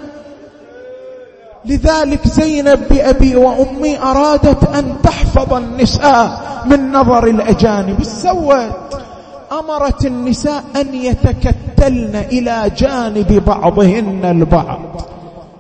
لذلك 1.65 2.29
زينب 2.29 2.89
بأبي 2.91 3.37
وأمي 3.37 3.99
أرادت 3.99 4.65
أن 4.75 4.95
تحفظ 5.03 5.55
النساء 5.55 6.41
من 6.67 6.93
نظر 6.93 7.27
الأجانب. 7.27 8.03
سوت 8.03 9.03
أمرت 9.53 10.07
النساء 10.07 10.65
أن 10.77 10.95
يتكتلن 10.95 12.17
إلى 12.33 12.71
جانب 12.77 13.43
بعضهن 13.47 14.25
البعض. 14.25 14.81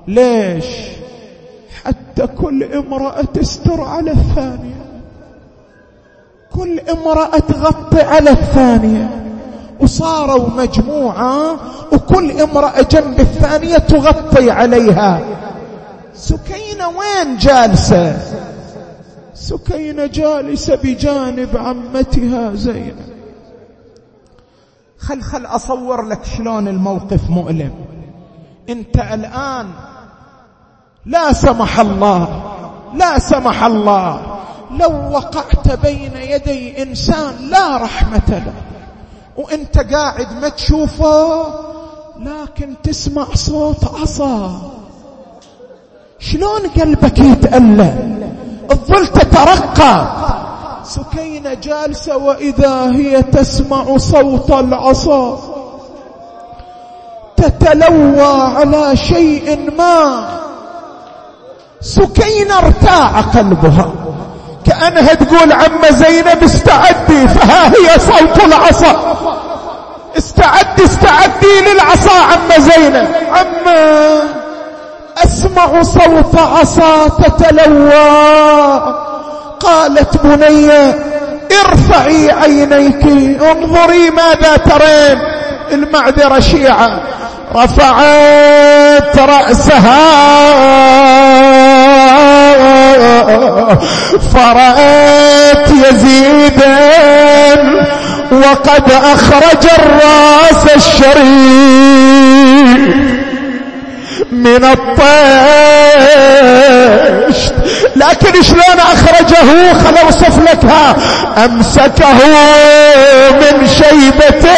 ليش؟ 0.08 0.64
حتى 1.84 2.26
كل 2.26 2.64
امرأة 2.64 3.22
تستر 3.34 3.80
على 3.80 4.10
الثانية. 4.10 4.82
كل 6.52 6.80
امرأة 6.80 7.38
تغطي 7.38 8.02
على 8.02 8.30
الثانية. 8.30 9.10
وصاروا 9.80 10.48
مجموعة 10.56 11.56
وكل 11.92 12.40
امرأة 12.40 12.80
جنب 12.90 13.20
الثانية 13.20 13.76
تغطي 13.76 14.50
عليها. 14.50 15.20
سكينة 16.22 16.88
وين 16.88 17.36
جالسة؟ 17.36 18.16
سكينة 19.34 20.06
جالسة 20.06 20.74
بجانب 20.76 21.56
عمتها 21.56 22.54
زينب. 22.54 22.96
خل 24.98 25.22
خل 25.22 25.46
أصور 25.46 26.02
لك 26.02 26.24
شلون 26.24 26.68
الموقف 26.68 27.30
مؤلم. 27.30 27.74
أنت 28.68 28.96
الآن 28.96 29.70
لا 31.06 31.32
سمح 31.32 31.80
الله 31.80 32.42
لا 32.94 33.18
سمح 33.18 33.64
الله. 33.64 34.38
لو 34.70 35.10
وقعت 35.10 35.80
بين 35.82 36.16
يدي 36.16 36.82
إنسان 36.82 37.48
لا 37.50 37.76
رحمة 37.76 38.28
له. 38.28 38.54
وأنت 39.36 39.78
قاعد 39.78 40.32
ما 40.42 40.48
تشوفه 40.48 41.46
لكن 42.18 42.74
تسمع 42.82 43.26
صوت 43.34 43.84
عصا. 43.84 44.72
شلون 46.22 46.60
قلبك 46.80 47.18
يتألم 47.18 48.22
الظل 48.70 49.06
تترقى 49.06 50.06
سكينة 50.84 51.54
جالسة 51.54 52.16
وإذا 52.16 52.90
هي 52.94 53.22
تسمع 53.22 53.96
صوت 53.96 54.50
العصا. 54.50 55.38
تتلوى 57.36 58.32
على 58.56 58.96
شيء 58.96 59.70
ما. 59.78 60.28
سكينة 61.80 62.58
ارتاع 62.58 63.20
قلبها. 63.20 63.92
كأنها 64.66 65.14
تقول 65.14 65.52
عم 65.52 65.82
زينب 65.90 66.42
استعدي 66.42 67.28
فها 67.28 67.68
هي 67.68 67.98
صوت 67.98 68.44
العصا. 68.44 68.92
استعدي 70.18 70.84
استعدي 70.84 71.54
للعصا 71.66 72.18
عم 72.20 72.62
زينب. 72.62 73.08
عم 73.32 73.64
أسمع 75.18 75.82
صوت 75.82 76.38
عصا 76.38 77.08
تتلوى. 77.08 78.94
قالت 79.60 80.16
بني 80.24 80.70
ارفعي 81.60 82.30
عينيك 82.30 83.04
انظري 83.42 84.10
ماذا 84.10 84.56
ترين. 84.56 85.18
المعذرة 85.72 86.40
شيعة 86.40 87.00
رفعت 87.56 89.18
رأسها. 89.18 90.02
فرأت 94.34 95.68
يزيدا 95.70 96.76
وقد 98.32 98.92
أخرج 98.92 99.66
الرأس 99.78 100.66
الشريف. 100.76 101.22
من 104.32 104.64
الطيش. 104.64 105.02
لكن 107.96 108.42
شلون 108.42 108.78
أخرجه؟ 108.78 109.72
خل 109.84 109.96
اوصف 110.04 110.38
لكها 110.38 110.96
أمسكه 111.44 112.18
من 113.32 113.68
شيبته. 113.68 114.56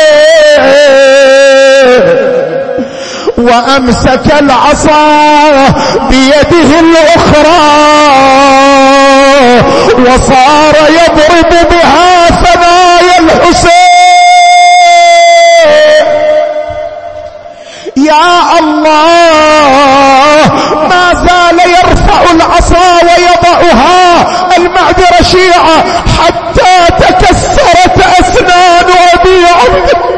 وأمسك 3.38 4.26
العصا 4.40 5.04
بيده 6.10 6.70
الأخرى. 6.80 7.62
وصار 9.98 10.74
يضرب 10.88 11.52
بها 11.70 12.26
ثنايا 12.30 13.18
الحسين. 13.18 13.83
يا 18.06 18.58
الله 18.58 20.52
ما 20.88 21.14
زال 21.14 21.58
يرفع 21.70 22.20
العصا 22.34 22.98
ويضعها 23.02 24.26
المعذرة 24.56 25.22
شيعة 25.22 25.84
حتى 26.18 26.92
تكسرت 26.98 27.98
أسنان 28.20 28.84
أبي 29.14 29.46
عمرو 29.46 30.14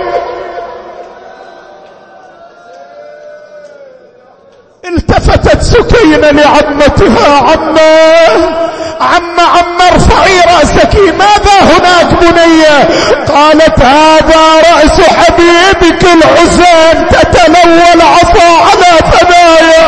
التفتت 4.84 5.62
سكينة 5.62 6.30
لعمتها 6.30 7.36
عمه 7.36 8.56
عم 9.00 9.40
عم 9.40 9.80
ارفعي 9.92 10.40
رأسك 10.40 10.94
ماذا 10.96 11.56
هناك 11.60 12.06
بنية 12.20 12.88
قالت 13.28 13.80
هذا 13.80 14.42
رأس 14.56 15.00
حبيبك 15.00 16.02
الحسين 16.04 17.08
تتلوى 17.08 17.92
العصا 17.94 18.48
على 18.66 18.92
ثنايا. 19.12 19.86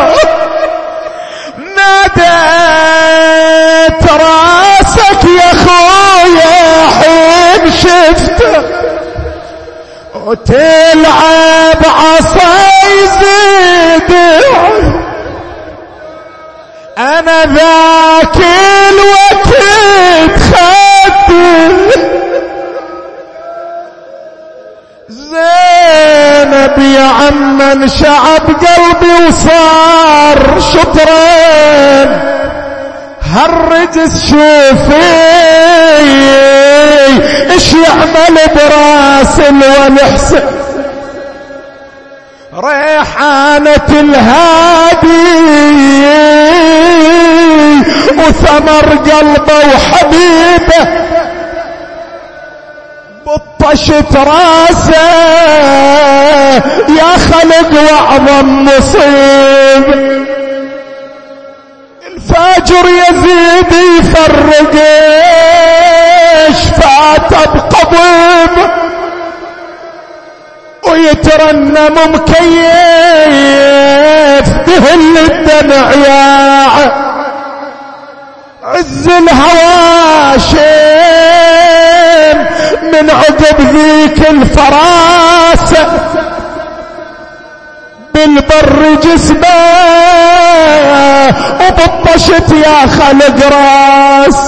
ناديت 2.68 4.02
رأسك 4.12 5.22
يا 5.24 5.50
خويا 5.64 6.56
حين 7.00 7.72
شفته 7.72 8.62
وتلعب 10.14 11.27
عم 27.68 27.82
انشعب 27.82 28.46
قلبي 28.46 29.26
وصار 29.28 30.60
شطرين 30.60 32.20
هالرجس 33.22 34.30
شوفي 34.30 35.18
إيش 37.50 37.72
يعمل 37.72 38.36
براس 38.54 39.40
الولحسن 39.40 40.42
ريحانة 42.54 43.88
الهادي 43.90 45.28
وثمر 48.18 48.88
قلبه 48.96 49.58
وحبيبه. 49.74 50.88
بطشت 53.26 54.16
راسه. 54.16 55.37
يا 56.88 57.10
خلق 57.32 57.70
واعظم 57.92 58.64
مصيب 58.64 59.84
الفاجر 62.06 62.84
يزيد 62.88 63.72
يفرق 63.98 64.74
فات 66.76 67.30
بقضيب 67.54 68.54
ويترنم 70.88 71.96
مكيف 72.14 72.46
تهل 74.66 75.14
الدمع 75.18 75.86
يا 76.06 76.38
عز 78.64 79.08
الهواشم. 79.08 80.58
من 82.92 83.06
عقب 83.10 83.58
ذيك 83.60 84.20
الفراسة 84.30 85.37
بالبر 88.18 88.94
جسمه. 88.94 89.58
وبالطشت 91.60 92.52
يا 92.52 92.86
خلق 92.86 93.38
راس. 93.56 94.40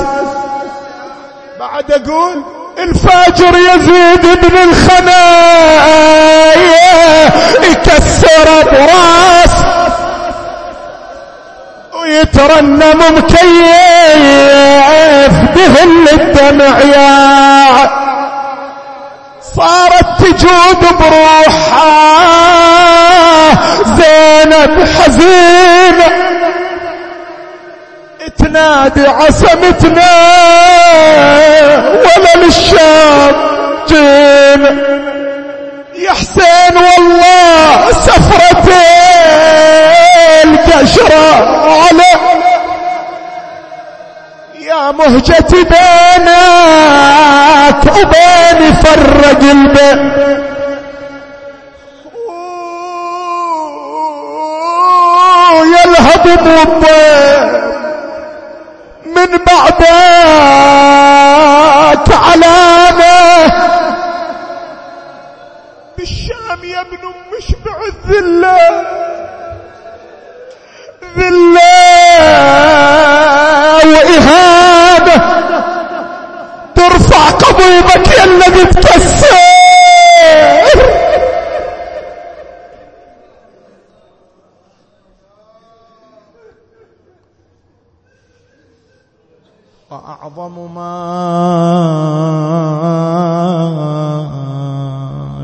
بعد 1.61 1.93
أقول 1.93 2.45
الفاجر 2.79 3.55
يزيد 3.59 4.23
بن 4.23 4.57
الخنايا. 4.59 6.11
يكسر 7.71 8.49
براس 8.73 9.55
ويترنم 12.01 13.01
مكيف 13.17 13.41
بهل 15.55 16.09
الدمع 16.13 16.79
يا. 16.79 17.91
صارت 19.57 20.09
تجود 20.19 20.83
بروحها. 21.01 22.90
زينب 23.85 24.75
حزينة. 24.99 26.09
تنادي 28.39 29.07
عصمتنا 29.07 30.11
ولا 31.93 32.35
للشام 32.45 33.35
جينا 33.89 34.71
يا 35.95 36.11
حسين 36.11 36.77
والله 36.77 37.93
سفرة 37.93 38.69
القشرة 40.45 41.27
على. 41.71 42.11
يا 44.61 44.91
مهجتي 44.91 45.65
بينك 45.65 47.03
وبين 47.97 48.75
فرق 48.75 49.41
البيت. 49.43 50.50
والضيف 56.39 57.53
من 59.07 59.31
بعدك 59.47 59.89
علامة. 62.15 63.21
بالشام 65.99 66.65
يا 66.65 66.81
ابن 66.81 67.05
مشبع 67.33 67.77
الذلة. 67.89 68.59
ذلة 71.19 71.61
وإهانة. 73.85 75.19
ترفع 76.75 77.31
قضيبك 77.31 78.09
يا 78.19 78.25
الذي 78.25 78.65
تكسر. 78.65 79.40
وأعظم 90.37 90.75
ما 90.75 91.01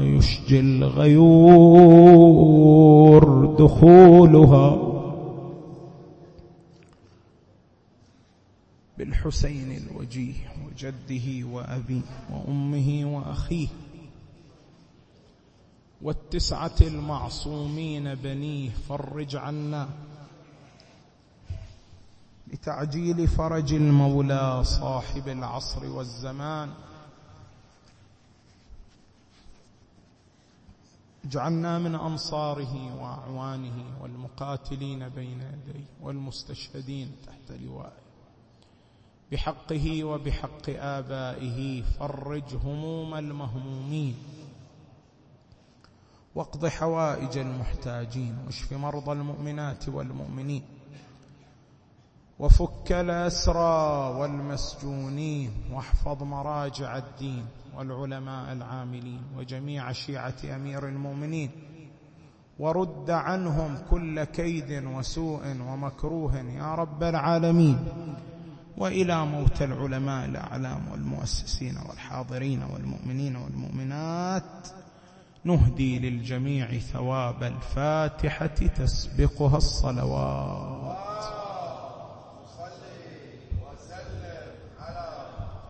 يشجي 0.05 0.61
الغيور 0.61 1.97
دخولها 3.59 4.77
بالحسين 8.99 9.73
الوجيه 9.77 10.35
وجده 10.67 11.47
وأبيه 11.53 12.01
وأمه 12.33 13.03
وأخيه 13.17 13.69
والتسعة 16.03 16.75
المعصومين 16.81 18.15
بنيه 18.15 18.71
فرج 18.89 19.37
عنا 19.37 19.89
لتعجيل 22.47 23.29
فرج 23.29 23.75
المولى 23.75 24.65
صاحب 24.65 25.29
العصر 25.29 25.87
والزمان. 25.91 26.71
اجعلنا 31.25 31.79
من 31.79 31.95
أنصاره 31.95 33.03
وأعوانه 33.03 34.03
والمقاتلين 34.03 35.09
بين 35.09 35.41
يديه 35.41 35.85
والمستشهدين 36.03 37.17
تحت 37.27 37.59
لوائه. 37.61 38.07
بحقه 39.33 40.05
وبحق 40.05 40.69
آبائه 40.69 41.83
فرج 41.83 42.55
هموم 42.65 43.15
المهمومين. 43.15 44.17
واقض 46.35 46.67
حوائج 46.67 47.39
المحتاجين 47.39 48.39
واشف 48.47 48.73
مرضى 48.73 49.13
المؤمنات 49.13 49.89
والمؤمنين. 49.89 50.76
وفك 52.39 52.93
الأسرى 52.93 54.15
والمسجونين 54.19 55.51
واحفظ 55.73 56.23
مراجع 56.23 56.97
الدين 56.97 57.45
والعلماء 57.77 58.53
العاملين 58.53 59.23
وجميع 59.39 59.93
شيعة 59.93 60.35
أمير 60.55 60.89
المؤمنين 60.89 61.51
ورد 62.59 63.11
عنهم 63.11 63.79
كل 63.91 64.25
كيد 64.25 64.85
وسوء 64.85 65.41
ومكروه 65.61 66.37
يا 66.37 66.75
رب 66.75 67.03
العالمين 67.03 67.89
وإلى 68.79 69.27
موت 69.27 69.63
العلماء 69.63 70.25
الأعلام 70.25 70.89
والمؤسسين 70.93 71.77
والحاضرين 71.89 72.63
والمؤمنين 72.63 73.37
والمؤمنات 73.37 74.69
نهدي 75.45 75.99
للجميع 75.99 76.79
ثواب 76.79 77.43
الفاتحة 77.43 78.47
تسبقها 78.47 79.57
الصلوات. 79.57 80.76